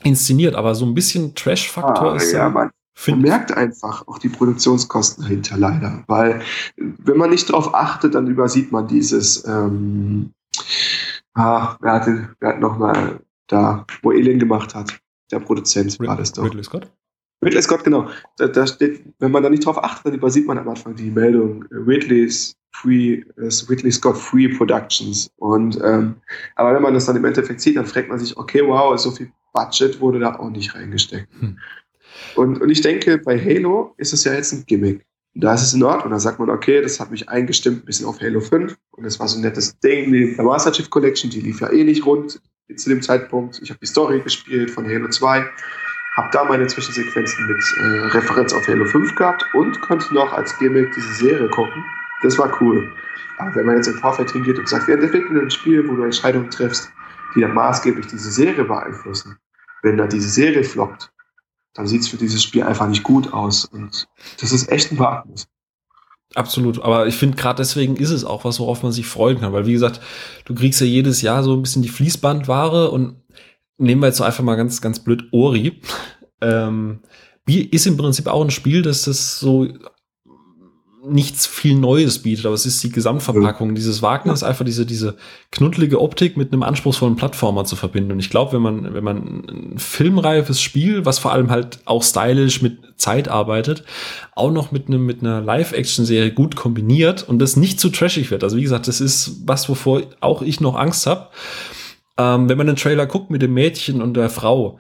inszeniert, 0.02 0.54
aber 0.54 0.74
so 0.74 0.84
ein 0.84 0.94
bisschen 0.94 1.34
Trash-Faktor 1.34 2.12
ah, 2.12 2.16
ist 2.16 2.32
ja. 2.32 2.48
Man, 2.48 2.70
man 3.06 3.20
merkt 3.20 3.56
einfach 3.56 4.06
auch 4.08 4.18
die 4.18 4.28
Produktionskosten 4.28 5.22
dahinter 5.24 5.56
leider, 5.56 6.02
weil 6.08 6.42
wenn 6.76 7.16
man 7.16 7.30
nicht 7.30 7.48
darauf 7.48 7.74
achtet, 7.74 8.14
dann 8.14 8.26
übersieht 8.26 8.72
man 8.72 8.88
dieses, 8.88 9.46
ähm, 9.46 10.32
ah, 11.34 11.76
wer 11.80 11.92
hat, 11.92 12.08
wer 12.40 12.48
hat 12.48 12.60
nochmal 12.60 13.20
da, 13.46 13.86
wo 14.02 14.10
Alien 14.10 14.40
gemacht 14.40 14.74
hat, 14.74 14.98
der 15.30 15.38
Produzent 15.38 15.98
war 16.00 16.16
das 16.16 16.32
doch. 16.32 16.44
Ridley 16.44 16.64
Scott? 16.64 16.90
Ridley 17.42 17.62
Scott, 17.62 17.84
genau. 17.84 18.08
Da, 18.36 18.46
da, 18.46 18.66
steht, 18.66 19.02
wenn 19.18 19.32
man 19.32 19.42
da 19.42 19.50
nicht 19.50 19.66
drauf 19.66 19.82
achtet, 19.82 20.06
dann 20.06 20.14
übersieht 20.14 20.46
man 20.46 20.58
am 20.58 20.68
Anfang 20.68 20.94
die 20.94 21.10
Meldung 21.10 21.64
äh, 21.70 21.76
Ridley's 21.76 22.56
Free, 22.74 23.22
äh, 23.36 23.50
Ridley 23.68 23.90
Scott 23.90 24.16
Free 24.16 24.48
Productions. 24.48 25.30
Und 25.36 25.78
ähm, 25.82 26.16
aber 26.56 26.74
wenn 26.74 26.82
man 26.82 26.94
das 26.94 27.06
dann 27.06 27.16
im 27.16 27.24
Endeffekt 27.24 27.60
sieht, 27.60 27.76
dann 27.76 27.86
fragt 27.86 28.08
man 28.08 28.18
sich, 28.18 28.36
okay, 28.36 28.62
wow, 28.64 28.98
so 28.98 29.10
viel 29.10 29.30
Budget 29.52 30.00
wurde 30.00 30.20
da 30.20 30.36
auch 30.36 30.50
nicht 30.50 30.74
reingesteckt. 30.74 31.28
Hm. 31.40 31.58
Und, 32.36 32.60
und 32.60 32.70
ich 32.70 32.80
denke, 32.80 33.18
bei 33.18 33.38
Halo 33.38 33.94
ist 33.96 34.12
es 34.12 34.24
ja 34.24 34.32
jetzt 34.32 34.52
ein 34.52 34.64
Gimmick. 34.66 35.04
Da 35.34 35.54
ist 35.54 35.62
es 35.62 35.74
in 35.74 35.82
Ordnung. 35.82 36.12
Da 36.12 36.20
sagt 36.20 36.38
man, 36.38 36.50
okay, 36.50 36.80
das 36.80 37.00
hat 37.00 37.10
mich 37.10 37.28
eingestimmt 37.28 37.82
ein 37.82 37.86
bisschen 37.86 38.06
auf 38.06 38.20
Halo 38.20 38.40
5. 38.40 38.76
Und 38.92 39.04
das 39.04 39.18
war 39.18 39.28
so 39.28 39.38
ein 39.38 39.42
nettes 39.42 39.78
Ding. 39.80 40.12
Die 40.12 40.34
Master 40.40 40.72
Chief 40.72 40.88
Collection, 40.90 41.30
die 41.30 41.40
lief 41.40 41.60
ja 41.60 41.70
eh 41.72 41.84
nicht 41.84 42.04
rund 42.04 42.40
zu 42.74 42.88
dem 42.88 43.02
Zeitpunkt. 43.02 43.60
Ich 43.62 43.70
habe 43.70 43.80
die 43.80 43.86
Story 43.86 44.20
gespielt 44.20 44.70
von 44.70 44.86
Halo 44.86 45.08
2 45.08 45.44
habe 46.16 46.28
da 46.32 46.44
meine 46.44 46.66
Zwischensequenzen 46.66 47.46
mit 47.46 47.62
äh, 47.78 48.16
Referenz 48.16 48.52
auf 48.52 48.66
Halo 48.68 48.84
5 48.84 49.14
gehabt 49.14 49.44
und 49.54 49.80
konnte 49.80 50.12
noch 50.14 50.32
als 50.32 50.56
Gimmick 50.58 50.92
diese 50.94 51.12
Serie 51.14 51.48
gucken. 51.48 51.84
Das 52.22 52.38
war 52.38 52.60
cool. 52.60 52.92
Aber 53.38 53.54
wenn 53.54 53.66
man 53.66 53.76
jetzt 53.76 53.88
im 53.88 53.94
Vorfeld 53.94 54.30
hingeht 54.30 54.58
und 54.58 54.68
sagt, 54.68 54.86
wir 54.86 54.94
entwickeln 54.94 55.40
ein 55.40 55.50
Spiel, 55.50 55.88
wo 55.88 55.96
du 55.96 56.02
Entscheidungen 56.02 56.50
triffst, 56.50 56.90
die 57.34 57.40
dann 57.40 57.54
maßgeblich 57.54 58.06
diese 58.06 58.30
Serie 58.30 58.64
beeinflussen, 58.64 59.38
wenn 59.82 59.96
da 59.96 60.06
diese 60.06 60.28
Serie 60.28 60.62
floppt, 60.64 61.10
dann 61.74 61.86
sieht 61.86 62.02
es 62.02 62.08
für 62.08 62.18
dieses 62.18 62.42
Spiel 62.42 62.62
einfach 62.62 62.86
nicht 62.86 63.02
gut 63.02 63.32
aus. 63.32 63.64
Und 63.64 64.06
das 64.40 64.52
ist 64.52 64.70
echt 64.70 64.92
ein 64.92 64.98
Wagnis. 64.98 65.48
Absolut, 66.34 66.82
aber 66.82 67.06
ich 67.06 67.16
finde 67.16 67.36
gerade 67.36 67.58
deswegen 67.58 67.96
ist 67.96 68.10
es 68.10 68.24
auch 68.24 68.44
was, 68.44 68.58
worauf 68.58 68.82
man 68.82 68.92
sich 68.92 69.06
freuen 69.06 69.40
kann, 69.40 69.52
weil 69.52 69.66
wie 69.66 69.72
gesagt, 69.72 70.00
du 70.46 70.54
kriegst 70.54 70.80
ja 70.80 70.86
jedes 70.86 71.20
Jahr 71.20 71.42
so 71.42 71.54
ein 71.54 71.60
bisschen 71.60 71.82
die 71.82 71.90
Fließbandware 71.90 72.90
und 72.90 73.16
nehmen 73.82 74.02
wir 74.02 74.08
jetzt 74.08 74.18
so 74.18 74.24
einfach 74.24 74.44
mal 74.44 74.56
ganz, 74.56 74.80
ganz 74.80 75.00
blöd 75.00 75.24
Ori. 75.32 75.80
Ähm, 76.40 77.00
ist 77.46 77.86
im 77.86 77.96
Prinzip 77.96 78.26
auch 78.28 78.42
ein 78.42 78.50
Spiel, 78.50 78.82
das 78.82 79.02
das 79.02 79.38
so 79.38 79.68
nichts 81.04 81.46
viel 81.46 81.74
Neues 81.74 82.20
bietet, 82.20 82.46
aber 82.46 82.54
es 82.54 82.64
ist 82.64 82.82
die 82.84 82.90
Gesamtverpackung. 82.90 83.70
Ja. 83.70 83.74
Dieses 83.74 84.02
Wagner 84.02 84.32
ist 84.32 84.44
einfach 84.44 84.64
diese, 84.64 84.86
diese 84.86 85.16
knuddelige 85.50 86.00
Optik 86.00 86.36
mit 86.36 86.52
einem 86.52 86.62
anspruchsvollen 86.62 87.16
Plattformer 87.16 87.64
zu 87.64 87.74
verbinden. 87.74 88.12
Und 88.12 88.20
ich 88.20 88.30
glaube, 88.30 88.52
wenn 88.52 88.62
man, 88.62 88.94
wenn 88.94 89.02
man 89.02 89.16
ein 89.16 89.78
filmreifes 89.78 90.60
Spiel, 90.60 91.04
was 91.04 91.18
vor 91.18 91.32
allem 91.32 91.50
halt 91.50 91.80
auch 91.86 92.04
stylisch 92.04 92.62
mit 92.62 92.78
Zeit 92.96 93.26
arbeitet, 93.26 93.82
auch 94.36 94.52
noch 94.52 94.70
mit 94.70 94.86
einem, 94.86 95.04
mit 95.04 95.22
einer 95.22 95.40
Live-Action-Serie 95.40 96.32
gut 96.32 96.54
kombiniert 96.54 97.28
und 97.28 97.40
das 97.40 97.56
nicht 97.56 97.80
zu 97.80 97.88
trashig 97.88 98.30
wird. 98.30 98.44
Also 98.44 98.56
wie 98.56 98.62
gesagt, 98.62 98.86
das 98.86 99.00
ist 99.00 99.42
was, 99.44 99.68
wovor 99.68 100.02
auch 100.20 100.40
ich 100.40 100.60
noch 100.60 100.76
Angst 100.76 101.06
habe. 101.06 101.30
Ähm, 102.18 102.48
wenn 102.48 102.58
man 102.58 102.66
den 102.66 102.76
Trailer 102.76 103.06
guckt 103.06 103.30
mit 103.30 103.42
dem 103.42 103.54
Mädchen 103.54 104.02
und 104.02 104.14
der 104.14 104.30
Frau, 104.30 104.78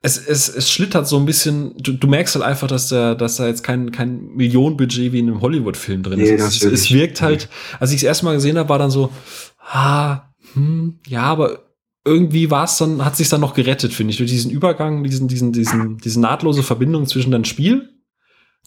es, 0.00 0.16
es, 0.16 0.48
es 0.48 0.70
schlittert 0.70 1.06
so 1.06 1.18
ein 1.18 1.26
bisschen, 1.26 1.74
du, 1.76 1.92
du 1.92 2.06
merkst 2.06 2.34
halt 2.34 2.44
einfach, 2.44 2.66
dass 2.66 2.88
da, 2.88 3.14
dass 3.14 3.36
da 3.36 3.46
jetzt 3.46 3.62
kein, 3.62 3.92
kein 3.92 4.28
Millionenbudget 4.34 5.12
wie 5.12 5.18
in 5.18 5.28
einem 5.28 5.42
Hollywood-Film 5.42 6.02
drin 6.02 6.18
nee, 6.18 6.30
ist. 6.30 6.62
Es, 6.62 6.62
es, 6.62 6.90
wirkt 6.90 7.20
halt, 7.20 7.48
als 7.78 7.90
ich 7.90 7.98
es 7.98 8.02
erstmal 8.02 8.34
gesehen 8.34 8.56
habe, 8.56 8.70
war 8.70 8.78
dann 8.78 8.90
so, 8.90 9.10
ah, 9.58 10.30
hm, 10.54 11.00
ja, 11.06 11.22
aber 11.22 11.66
irgendwie 12.06 12.50
war 12.50 12.64
es 12.64 12.78
dann, 12.78 13.04
hat 13.04 13.16
sich 13.16 13.28
dann 13.28 13.40
noch 13.40 13.52
gerettet, 13.52 13.92
finde 13.92 14.12
ich, 14.12 14.16
durch 14.16 14.30
diesen 14.30 14.50
Übergang, 14.50 15.02
diesen, 15.04 15.28
diesen, 15.28 15.52
diesen, 15.52 15.98
diese 15.98 16.20
nahtlose 16.20 16.62
Verbindung 16.62 17.06
zwischen 17.06 17.32
deinem 17.32 17.44
Spiel, 17.44 17.90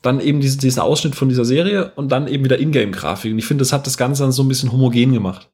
dann 0.01 0.19
eben 0.19 0.41
diesen, 0.41 0.59
diesen 0.59 0.81
Ausschnitt 0.81 1.15
von 1.15 1.29
dieser 1.29 1.45
Serie 1.45 1.93
und 1.95 2.11
dann 2.11 2.27
eben 2.27 2.43
wieder 2.43 2.59
Ingame-Grafik. 2.59 3.31
Und 3.31 3.39
ich 3.39 3.45
finde, 3.45 3.63
das 3.63 3.73
hat 3.73 3.87
das 3.87 3.97
Ganze 3.97 4.23
dann 4.23 4.31
so 4.31 4.43
ein 4.43 4.47
bisschen 4.47 4.71
homogen 4.71 5.13
gemacht. 5.13 5.49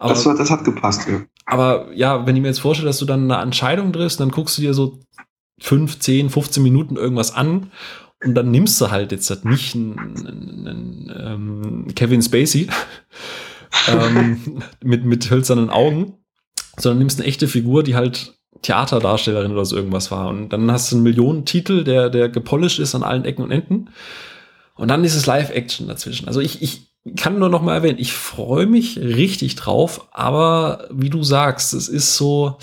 Aber, 0.00 0.14
das, 0.14 0.24
das 0.24 0.50
hat 0.50 0.64
gepasst, 0.64 1.06
ja. 1.08 1.20
Aber 1.46 1.92
ja, 1.94 2.26
wenn 2.26 2.34
ich 2.34 2.42
mir 2.42 2.48
jetzt 2.48 2.60
vorstelle, 2.60 2.88
dass 2.88 2.98
du 2.98 3.04
dann 3.04 3.30
eine 3.30 3.42
Entscheidung 3.42 3.92
triffst, 3.92 4.18
dann 4.18 4.30
guckst 4.30 4.56
du 4.56 4.62
dir 4.62 4.72
so 4.72 4.98
5, 5.60 5.98
10, 5.98 6.30
15 6.30 6.62
Minuten 6.62 6.96
irgendwas 6.96 7.34
an 7.34 7.70
und 8.24 8.34
dann 8.34 8.50
nimmst 8.50 8.80
du 8.80 8.90
halt 8.90 9.12
jetzt 9.12 9.28
halt 9.28 9.44
nicht 9.44 9.74
einen, 9.74 9.98
einen, 9.98 10.66
einen 10.66 11.12
ähm, 11.18 11.94
Kevin 11.94 12.22
Spacey 12.22 12.68
ähm, 13.88 14.62
mit, 14.82 15.04
mit 15.04 15.30
hölzernen 15.30 15.68
Augen, 15.68 16.14
sondern 16.78 16.98
nimmst 16.98 17.20
eine 17.20 17.28
echte 17.28 17.46
Figur, 17.46 17.82
die 17.82 17.94
halt 17.94 18.40
Theaterdarstellerin 18.62 19.52
oder 19.52 19.64
so 19.64 19.76
irgendwas 19.76 20.10
war. 20.10 20.28
Und 20.28 20.50
dann 20.50 20.70
hast 20.70 20.90
du 20.90 20.96
einen 20.96 21.02
Millionentitel, 21.02 21.84
der, 21.84 22.08
der 22.08 22.28
gepolished 22.28 22.78
ist 22.78 22.94
an 22.94 23.02
allen 23.02 23.24
Ecken 23.24 23.42
und 23.42 23.50
Enden. 23.50 23.90
Und 24.76 24.88
dann 24.88 25.04
ist 25.04 25.14
es 25.14 25.26
Live-Action 25.26 25.88
dazwischen. 25.88 26.26
Also 26.26 26.40
ich, 26.40 26.62
ich, 26.62 26.89
kann 27.16 27.38
nur 27.38 27.48
noch 27.48 27.62
mal 27.62 27.74
erwähnen, 27.74 27.98
ich 27.98 28.12
freue 28.12 28.66
mich 28.66 28.98
richtig 28.98 29.56
drauf, 29.56 30.08
aber 30.12 30.88
wie 30.90 31.10
du 31.10 31.22
sagst, 31.22 31.72
es 31.72 31.88
ist 31.88 32.16
so, 32.16 32.58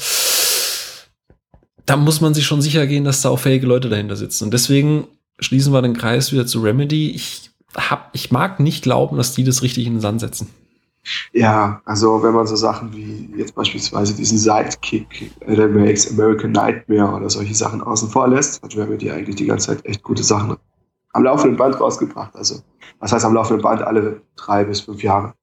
da 1.85 1.97
muss 1.97 2.21
man 2.21 2.33
sich 2.33 2.45
schon 2.45 2.61
sicher 2.61 2.85
gehen, 2.85 3.03
dass 3.03 3.21
da 3.21 3.29
auch 3.29 3.39
fähige 3.39 3.65
Leute 3.65 3.89
dahinter 3.89 4.15
sitzen. 4.15 4.45
Und 4.45 4.51
deswegen 4.53 5.07
schließen 5.39 5.73
wir 5.73 5.81
den 5.81 5.97
Kreis 5.97 6.31
wieder 6.31 6.45
zu 6.45 6.61
Remedy. 6.61 7.11
Ich 7.11 7.51
hab, 7.75 8.09
ich 8.13 8.31
mag 8.31 8.59
nicht 8.59 8.83
glauben, 8.83 9.17
dass 9.17 9.33
die 9.33 9.43
das 9.43 9.63
richtig 9.63 9.87
in 9.87 9.95
den 9.95 10.01
Sand 10.01 10.19
setzen. 10.19 10.49
Ja, 11.31 11.81
also 11.85 12.21
wenn 12.21 12.33
man 12.33 12.47
so 12.47 12.55
Sachen 12.55 12.93
wie 12.93 13.29
jetzt 13.37 13.55
beispielsweise 13.55 14.13
diesen 14.13 14.37
Sidekick, 14.37 15.31
der 15.47 15.67
makes 15.69 16.11
American 16.11 16.51
Nightmare 16.51 17.15
oder 17.15 17.29
solche 17.29 17.55
Sachen 17.55 17.81
außen 17.81 18.09
vor 18.09 18.27
lässt, 18.27 18.61
hat 18.61 18.75
Remedy 18.75 19.09
eigentlich 19.09 19.37
die 19.37 19.45
ganze 19.45 19.67
Zeit 19.67 19.85
echt 19.85 20.03
gute 20.03 20.23
Sachen 20.23 20.57
am 21.17 21.23
laufenden 21.23 21.57
Band 21.57 21.79
rausgebracht. 21.79 22.35
Also, 22.35 22.61
was 22.99 23.11
heißt 23.11 23.25
am 23.25 23.33
laufenden 23.33 23.63
Band? 23.63 23.81
Alle 23.81 24.21
drei 24.35 24.63
bis 24.63 24.81
fünf 24.81 25.01
Jahre. 25.01 25.33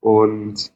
Und 0.00 0.72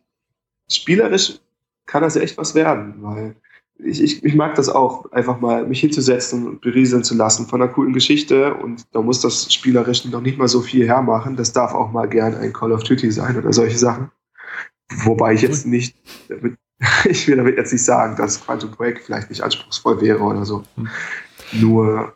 spielerisch 0.69 1.39
kann 1.87 2.03
das 2.03 2.17
ja 2.17 2.23
echt 2.23 2.37
was 2.39 2.55
werden, 2.55 2.97
weil 2.99 3.37
ich, 3.79 4.03
ich, 4.03 4.25
ich 4.25 4.35
mag 4.35 4.57
das 4.57 4.69
auch, 4.69 5.11
einfach 5.13 5.41
mal 5.41 5.67
mich 5.67 5.81
hinzusetzen 5.81 6.47
und 6.47 6.61
berieseln 6.61 7.05
zu 7.05 7.15
lassen 7.15 7.47
von 7.47 7.63
einer 7.63 7.73
coolen 7.73 7.93
Geschichte 7.93 8.55
und 8.55 8.85
da 8.93 9.01
muss 9.01 9.21
das 9.21 9.53
Spielerische 9.53 10.09
noch 10.11 10.21
nicht 10.21 10.39
mal 10.39 10.49
so 10.49 10.61
viel 10.61 10.87
hermachen. 10.87 11.37
Das 11.37 11.53
darf 11.53 11.75
auch 11.75 11.93
mal 11.93 12.09
gern 12.09 12.35
ein 12.35 12.53
Call 12.53 12.73
of 12.73 12.83
Duty 12.83 13.11
sein 13.11 13.37
oder 13.37 13.53
solche 13.53 13.79
Sachen. 13.79 14.11
Wobei 15.05 15.35
ich 15.35 15.43
jetzt 15.43 15.67
nicht, 15.67 15.97
ich 17.05 17.29
will 17.29 17.37
damit 17.37 17.57
jetzt 17.57 17.73
nicht 17.73 17.85
sagen, 17.85 18.17
dass 18.17 18.45
Quantum 18.45 18.73
Break 18.73 19.03
vielleicht 19.05 19.31
nicht 19.31 19.43
anspruchsvoll 19.43 20.01
wäre 20.01 20.21
oder 20.21 20.45
so. 20.45 20.65
Hm. 20.77 20.89
Nur 21.53 22.15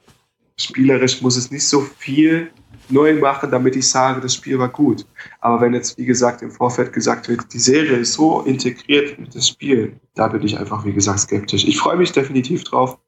spielerisch 0.59 1.23
muss 1.23 1.37
es 1.37 1.51
nicht 1.51 1.66
so 1.66 1.81
viel 1.81 2.51
neu 2.88 3.14
machen, 3.14 3.51
damit 3.51 3.77
ich 3.77 3.88
sage, 3.88 4.21
das 4.21 4.35
Spiel 4.35 4.59
war 4.59 4.69
gut. 4.69 5.07
Aber 5.40 5.61
wenn 5.61 5.75
jetzt, 5.75 5.99
wie 5.99 6.05
gesagt, 6.05 6.42
im 6.42 6.51
Vorfeld 6.51 6.92
gesagt 6.92 7.29
wird, 7.29 7.53
die 7.53 7.59
Serie 7.59 7.99
ist 7.99 8.14
so 8.14 8.42
integriert 8.42 9.19
mit 9.19 9.35
das 9.35 9.49
Spiel, 9.49 9.99
da 10.14 10.29
bin 10.29 10.42
ich 10.42 10.59
einfach, 10.59 10.85
wie 10.85 10.92
gesagt, 10.92 11.21
skeptisch. 11.21 11.64
Ich 11.66 11.79
freue 11.79 11.97
mich 11.97 12.12
definitiv 12.12 12.64
drauf. 12.64 12.99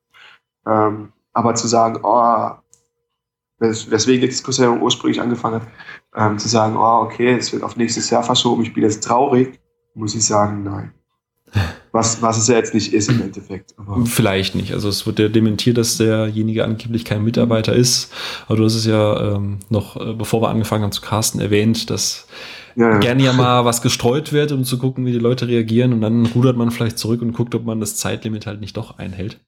Ähm, 0.66 1.12
aber 1.32 1.54
zu 1.54 1.68
sagen, 1.68 2.00
oh, 2.02 2.50
weswegen 3.60 4.22
die 4.22 4.28
Diskussion 4.28 4.80
ursprünglich 4.80 5.20
angefangen 5.20 5.62
hat, 5.62 5.68
ähm, 6.14 6.38
zu 6.38 6.48
sagen, 6.48 6.76
oh, 6.76 7.02
okay, 7.04 7.34
es 7.36 7.52
wird 7.52 7.62
auf 7.62 7.76
nächstes 7.76 8.10
Jahr 8.10 8.22
verschoben, 8.22 8.62
ich 8.62 8.74
bin 8.74 8.82
jetzt 8.82 9.04
traurig, 9.04 9.60
muss 9.94 10.14
ich 10.14 10.24
sagen, 10.24 10.64
nein. 10.64 10.92
Was, 11.92 12.20
was 12.22 12.38
es 12.38 12.48
ja 12.48 12.56
jetzt 12.56 12.74
nicht 12.74 12.92
ist 12.92 13.08
im 13.08 13.22
Endeffekt. 13.22 13.74
Aber 13.78 14.04
Vielleicht 14.06 14.54
nicht. 14.54 14.72
Also 14.72 14.88
es 14.88 15.06
wird 15.06 15.18
ja 15.18 15.28
dementiert, 15.28 15.78
dass 15.78 15.96
derjenige 15.96 16.64
angeblich 16.64 17.04
kein 17.04 17.24
Mitarbeiter 17.24 17.74
ist. 17.74 18.12
Aber 18.46 18.56
du 18.56 18.64
hast 18.64 18.74
es 18.74 18.86
ja 18.86 19.34
ähm, 19.36 19.58
noch, 19.68 19.96
äh, 19.96 20.12
bevor 20.12 20.42
wir 20.42 20.48
angefangen 20.48 20.84
haben 20.84 20.92
zu 20.92 21.00
casten, 21.00 21.40
erwähnt, 21.40 21.90
dass 21.90 22.26
ja, 22.76 22.90
ja. 22.90 22.98
gerne 22.98 23.22
ja 23.22 23.32
mal 23.32 23.64
was 23.64 23.82
gestreut 23.82 24.32
wird, 24.32 24.52
um 24.52 24.64
zu 24.64 24.78
gucken, 24.78 25.06
wie 25.06 25.12
die 25.12 25.18
Leute 25.18 25.48
reagieren. 25.48 25.92
Und 25.92 26.02
dann 26.02 26.26
rudert 26.26 26.56
man 26.56 26.70
vielleicht 26.70 26.98
zurück 26.98 27.22
und 27.22 27.32
guckt, 27.32 27.54
ob 27.54 27.64
man 27.64 27.80
das 27.80 27.96
Zeitlimit 27.96 28.46
halt 28.46 28.60
nicht 28.60 28.76
doch 28.76 28.98
einhält. 28.98 29.40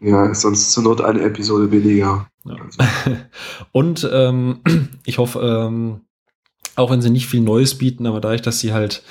Ja, 0.00 0.34
sonst 0.34 0.72
zur 0.72 0.82
Not 0.82 1.00
eine 1.00 1.20
Episode 1.20 1.70
weniger. 1.70 2.26
Ja. 2.44 2.56
und 3.72 4.08
ähm, 4.12 4.60
ich 5.04 5.18
hoffe, 5.18 5.40
ähm, 5.40 6.00
auch 6.76 6.90
wenn 6.90 7.02
sie 7.02 7.10
nicht 7.10 7.26
viel 7.26 7.40
Neues 7.40 7.76
bieten, 7.76 8.06
aber 8.06 8.20
dadurch, 8.20 8.42
dass 8.42 8.60
sie 8.60 8.72
halt 8.72 9.02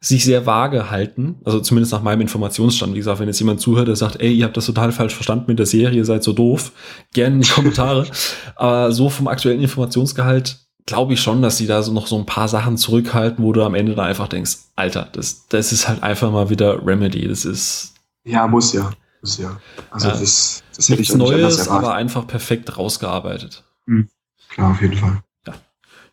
sich 0.00 0.24
sehr 0.24 0.46
vage 0.46 0.90
halten. 0.90 1.40
Also 1.44 1.60
zumindest 1.60 1.92
nach 1.92 2.02
meinem 2.02 2.20
Informationsstand. 2.20 2.94
Wie 2.94 2.98
gesagt, 2.98 3.18
wenn 3.18 3.26
jetzt 3.26 3.40
jemand 3.40 3.60
zuhört, 3.60 3.88
der 3.88 3.96
sagt, 3.96 4.20
ey, 4.20 4.32
ihr 4.32 4.44
habt 4.44 4.56
das 4.56 4.66
total 4.66 4.92
falsch 4.92 5.14
verstanden 5.14 5.46
mit 5.48 5.58
der 5.58 5.66
Serie, 5.66 6.04
seid 6.04 6.22
so 6.22 6.32
doof, 6.32 6.72
gerne 7.12 7.36
in 7.36 7.40
die 7.42 7.48
Kommentare. 7.48 8.06
Aber 8.56 8.92
so 8.92 9.10
vom 9.10 9.26
aktuellen 9.26 9.60
Informationsgehalt 9.60 10.58
glaube 10.86 11.14
ich 11.14 11.20
schon, 11.20 11.42
dass 11.42 11.58
sie 11.58 11.66
da 11.66 11.82
so 11.82 11.92
noch 11.92 12.06
so 12.06 12.16
ein 12.16 12.26
paar 12.26 12.48
Sachen 12.48 12.76
zurückhalten, 12.78 13.44
wo 13.44 13.52
du 13.52 13.62
am 13.62 13.74
Ende 13.74 13.94
dann 13.94 14.06
einfach 14.06 14.28
denkst, 14.28 14.56
Alter, 14.76 15.08
das, 15.12 15.46
das 15.48 15.72
ist 15.72 15.88
halt 15.88 16.02
einfach 16.02 16.30
mal 16.30 16.48
wieder 16.48 16.86
Remedy. 16.86 17.28
Das 17.28 17.44
ist. 17.44 17.94
Ja, 18.24 18.46
muss 18.46 18.72
ja. 18.72 18.90
Muss 19.20 19.36
ja. 19.38 19.60
Also 19.90 20.08
ja, 20.08 20.14
das, 20.16 20.62
das 20.76 20.88
hätte 20.88 21.02
ich 21.02 21.14
Neues, 21.14 21.68
aber 21.68 21.94
einfach 21.94 22.26
perfekt 22.26 22.78
rausgearbeitet. 22.78 23.64
Mhm. 23.86 24.08
Klar, 24.48 24.70
auf 24.70 24.80
jeden 24.80 24.96
Fall. 24.96 25.22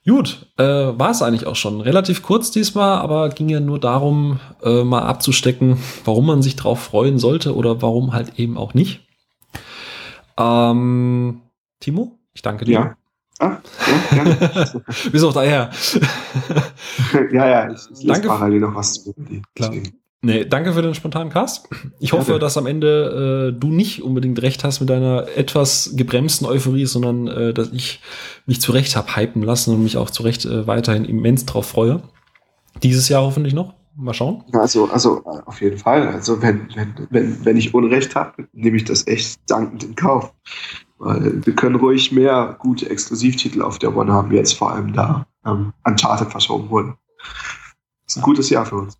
Gut, 0.07 0.51
äh, 0.57 0.63
war 0.63 1.09
es 1.09 1.23
eigentlich 1.23 1.47
auch 1.47 1.55
schon. 1.55 1.81
Relativ 1.81 2.21
kurz 2.21 2.51
diesmal, 2.51 2.99
aber 2.99 3.29
ging 3.29 3.49
ja 3.49 3.59
nur 3.59 3.79
darum, 3.79 4.39
äh, 4.61 4.83
mal 4.83 5.01
abzustecken, 5.01 5.77
warum 6.03 6.27
man 6.27 6.43
sich 6.43 6.55
drauf 6.55 6.79
freuen 6.79 7.17
sollte 7.17 7.55
oder 7.55 7.81
warum 7.81 8.13
halt 8.13 8.37
eben 8.37 8.55
auch 8.55 8.75
nicht. 8.75 9.01
Ähm, 10.37 11.41
Timo, 11.79 12.19
ich 12.33 12.43
danke 12.43 12.65
dir. 12.65 12.73
Ja. 12.73 12.97
Ah, 13.39 13.57
ja, 13.87 14.23
gerne. 14.23 14.83
Bis 15.11 15.23
auch 15.23 15.33
daher. 15.33 15.71
ja, 17.31 17.47
ja, 17.47 17.71
ich, 17.71 17.81
ich 17.99 18.07
danke 18.07 18.27
parallel 18.27 18.59
noch 18.61 18.75
was 18.75 19.03
zu. 19.03 19.13
Klar. 19.55 19.71
Deswegen. 19.71 20.04
Nee, 20.25 20.43
danke 20.43 20.73
für 20.73 20.81
den 20.81 20.95
spontanen 20.95 21.31
Cast. 21.31 21.69
Ich 21.99 22.11
hoffe, 22.11 22.31
ja, 22.31 22.39
dass 22.39 22.57
am 22.57 22.65
Ende 22.65 23.51
äh, 23.53 23.59
du 23.59 23.67
nicht 23.67 24.01
unbedingt 24.01 24.41
recht 24.41 24.63
hast 24.63 24.79
mit 24.79 24.89
deiner 24.89 25.27
etwas 25.35 25.91
gebremsten 25.93 26.47
Euphorie, 26.47 26.87
sondern 26.87 27.27
äh, 27.27 27.53
dass 27.53 27.71
ich 27.71 28.01
mich 28.47 28.59
zurecht 28.59 28.95
habe 28.95 29.15
hypen 29.15 29.43
lassen 29.43 29.71
und 29.71 29.83
mich 29.83 29.97
auch 29.97 30.09
zurecht 30.09 30.45
äh, 30.45 30.65
weiterhin 30.65 31.05
immens 31.05 31.45
drauf 31.45 31.67
freue. 31.67 32.01
Dieses 32.81 33.07
Jahr 33.07 33.21
hoffentlich 33.21 33.53
noch. 33.53 33.75
Mal 33.95 34.15
schauen. 34.15 34.43
Also, 34.53 34.89
also 34.89 35.23
auf 35.45 35.61
jeden 35.61 35.77
Fall. 35.77 36.07
Also 36.07 36.41
wenn, 36.41 36.69
wenn, 36.73 37.07
wenn, 37.11 37.45
wenn 37.45 37.55
ich 37.55 37.75
Unrecht 37.75 38.15
habe, 38.15 38.47
nehme 38.51 38.77
ich 38.77 38.85
das 38.85 39.05
echt 39.05 39.39
dankend 39.47 39.83
in 39.83 39.93
Kauf. 39.93 40.33
Weil 40.97 41.45
wir 41.45 41.53
können 41.53 41.75
ruhig 41.75 42.11
mehr 42.11 42.55
gute 42.57 42.89
Exklusivtitel 42.89 43.61
auf 43.61 43.77
der 43.77 43.95
One 43.95 44.11
haben, 44.11 44.33
jetzt 44.33 44.53
vor 44.53 44.71
allem 44.71 44.91
da 44.91 45.27
ähm, 45.45 45.71
Uncharted 45.83 46.31
verschoben 46.31 46.71
wurden 46.71 46.95
ist 48.05 48.17
ein 48.17 48.21
gutes 48.21 48.49
Jahr 48.49 48.65
für 48.65 48.75
uns. 48.75 48.97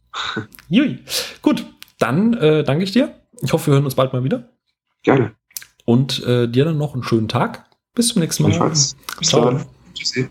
Jui. 0.69 0.99
Gut, 1.41 1.65
dann 1.99 2.33
äh, 2.33 2.63
danke 2.63 2.83
ich 2.83 2.91
dir. 2.91 3.19
Ich 3.41 3.53
hoffe, 3.53 3.67
wir 3.67 3.73
hören 3.75 3.85
uns 3.85 3.95
bald 3.95 4.13
mal 4.13 4.23
wieder. 4.23 4.49
Gerne. 5.03 5.35
Und 5.85 6.23
äh, 6.23 6.47
dir 6.47 6.65
dann 6.65 6.77
noch 6.77 6.93
einen 6.93 7.03
schönen 7.03 7.27
Tag. 7.27 7.65
Bis 7.93 8.09
zum 8.09 8.21
nächsten 8.21 8.43
Mal. 8.43 8.69
Bis 8.69 8.95
dann. 9.31 9.65
Tschüssi. 9.93 10.29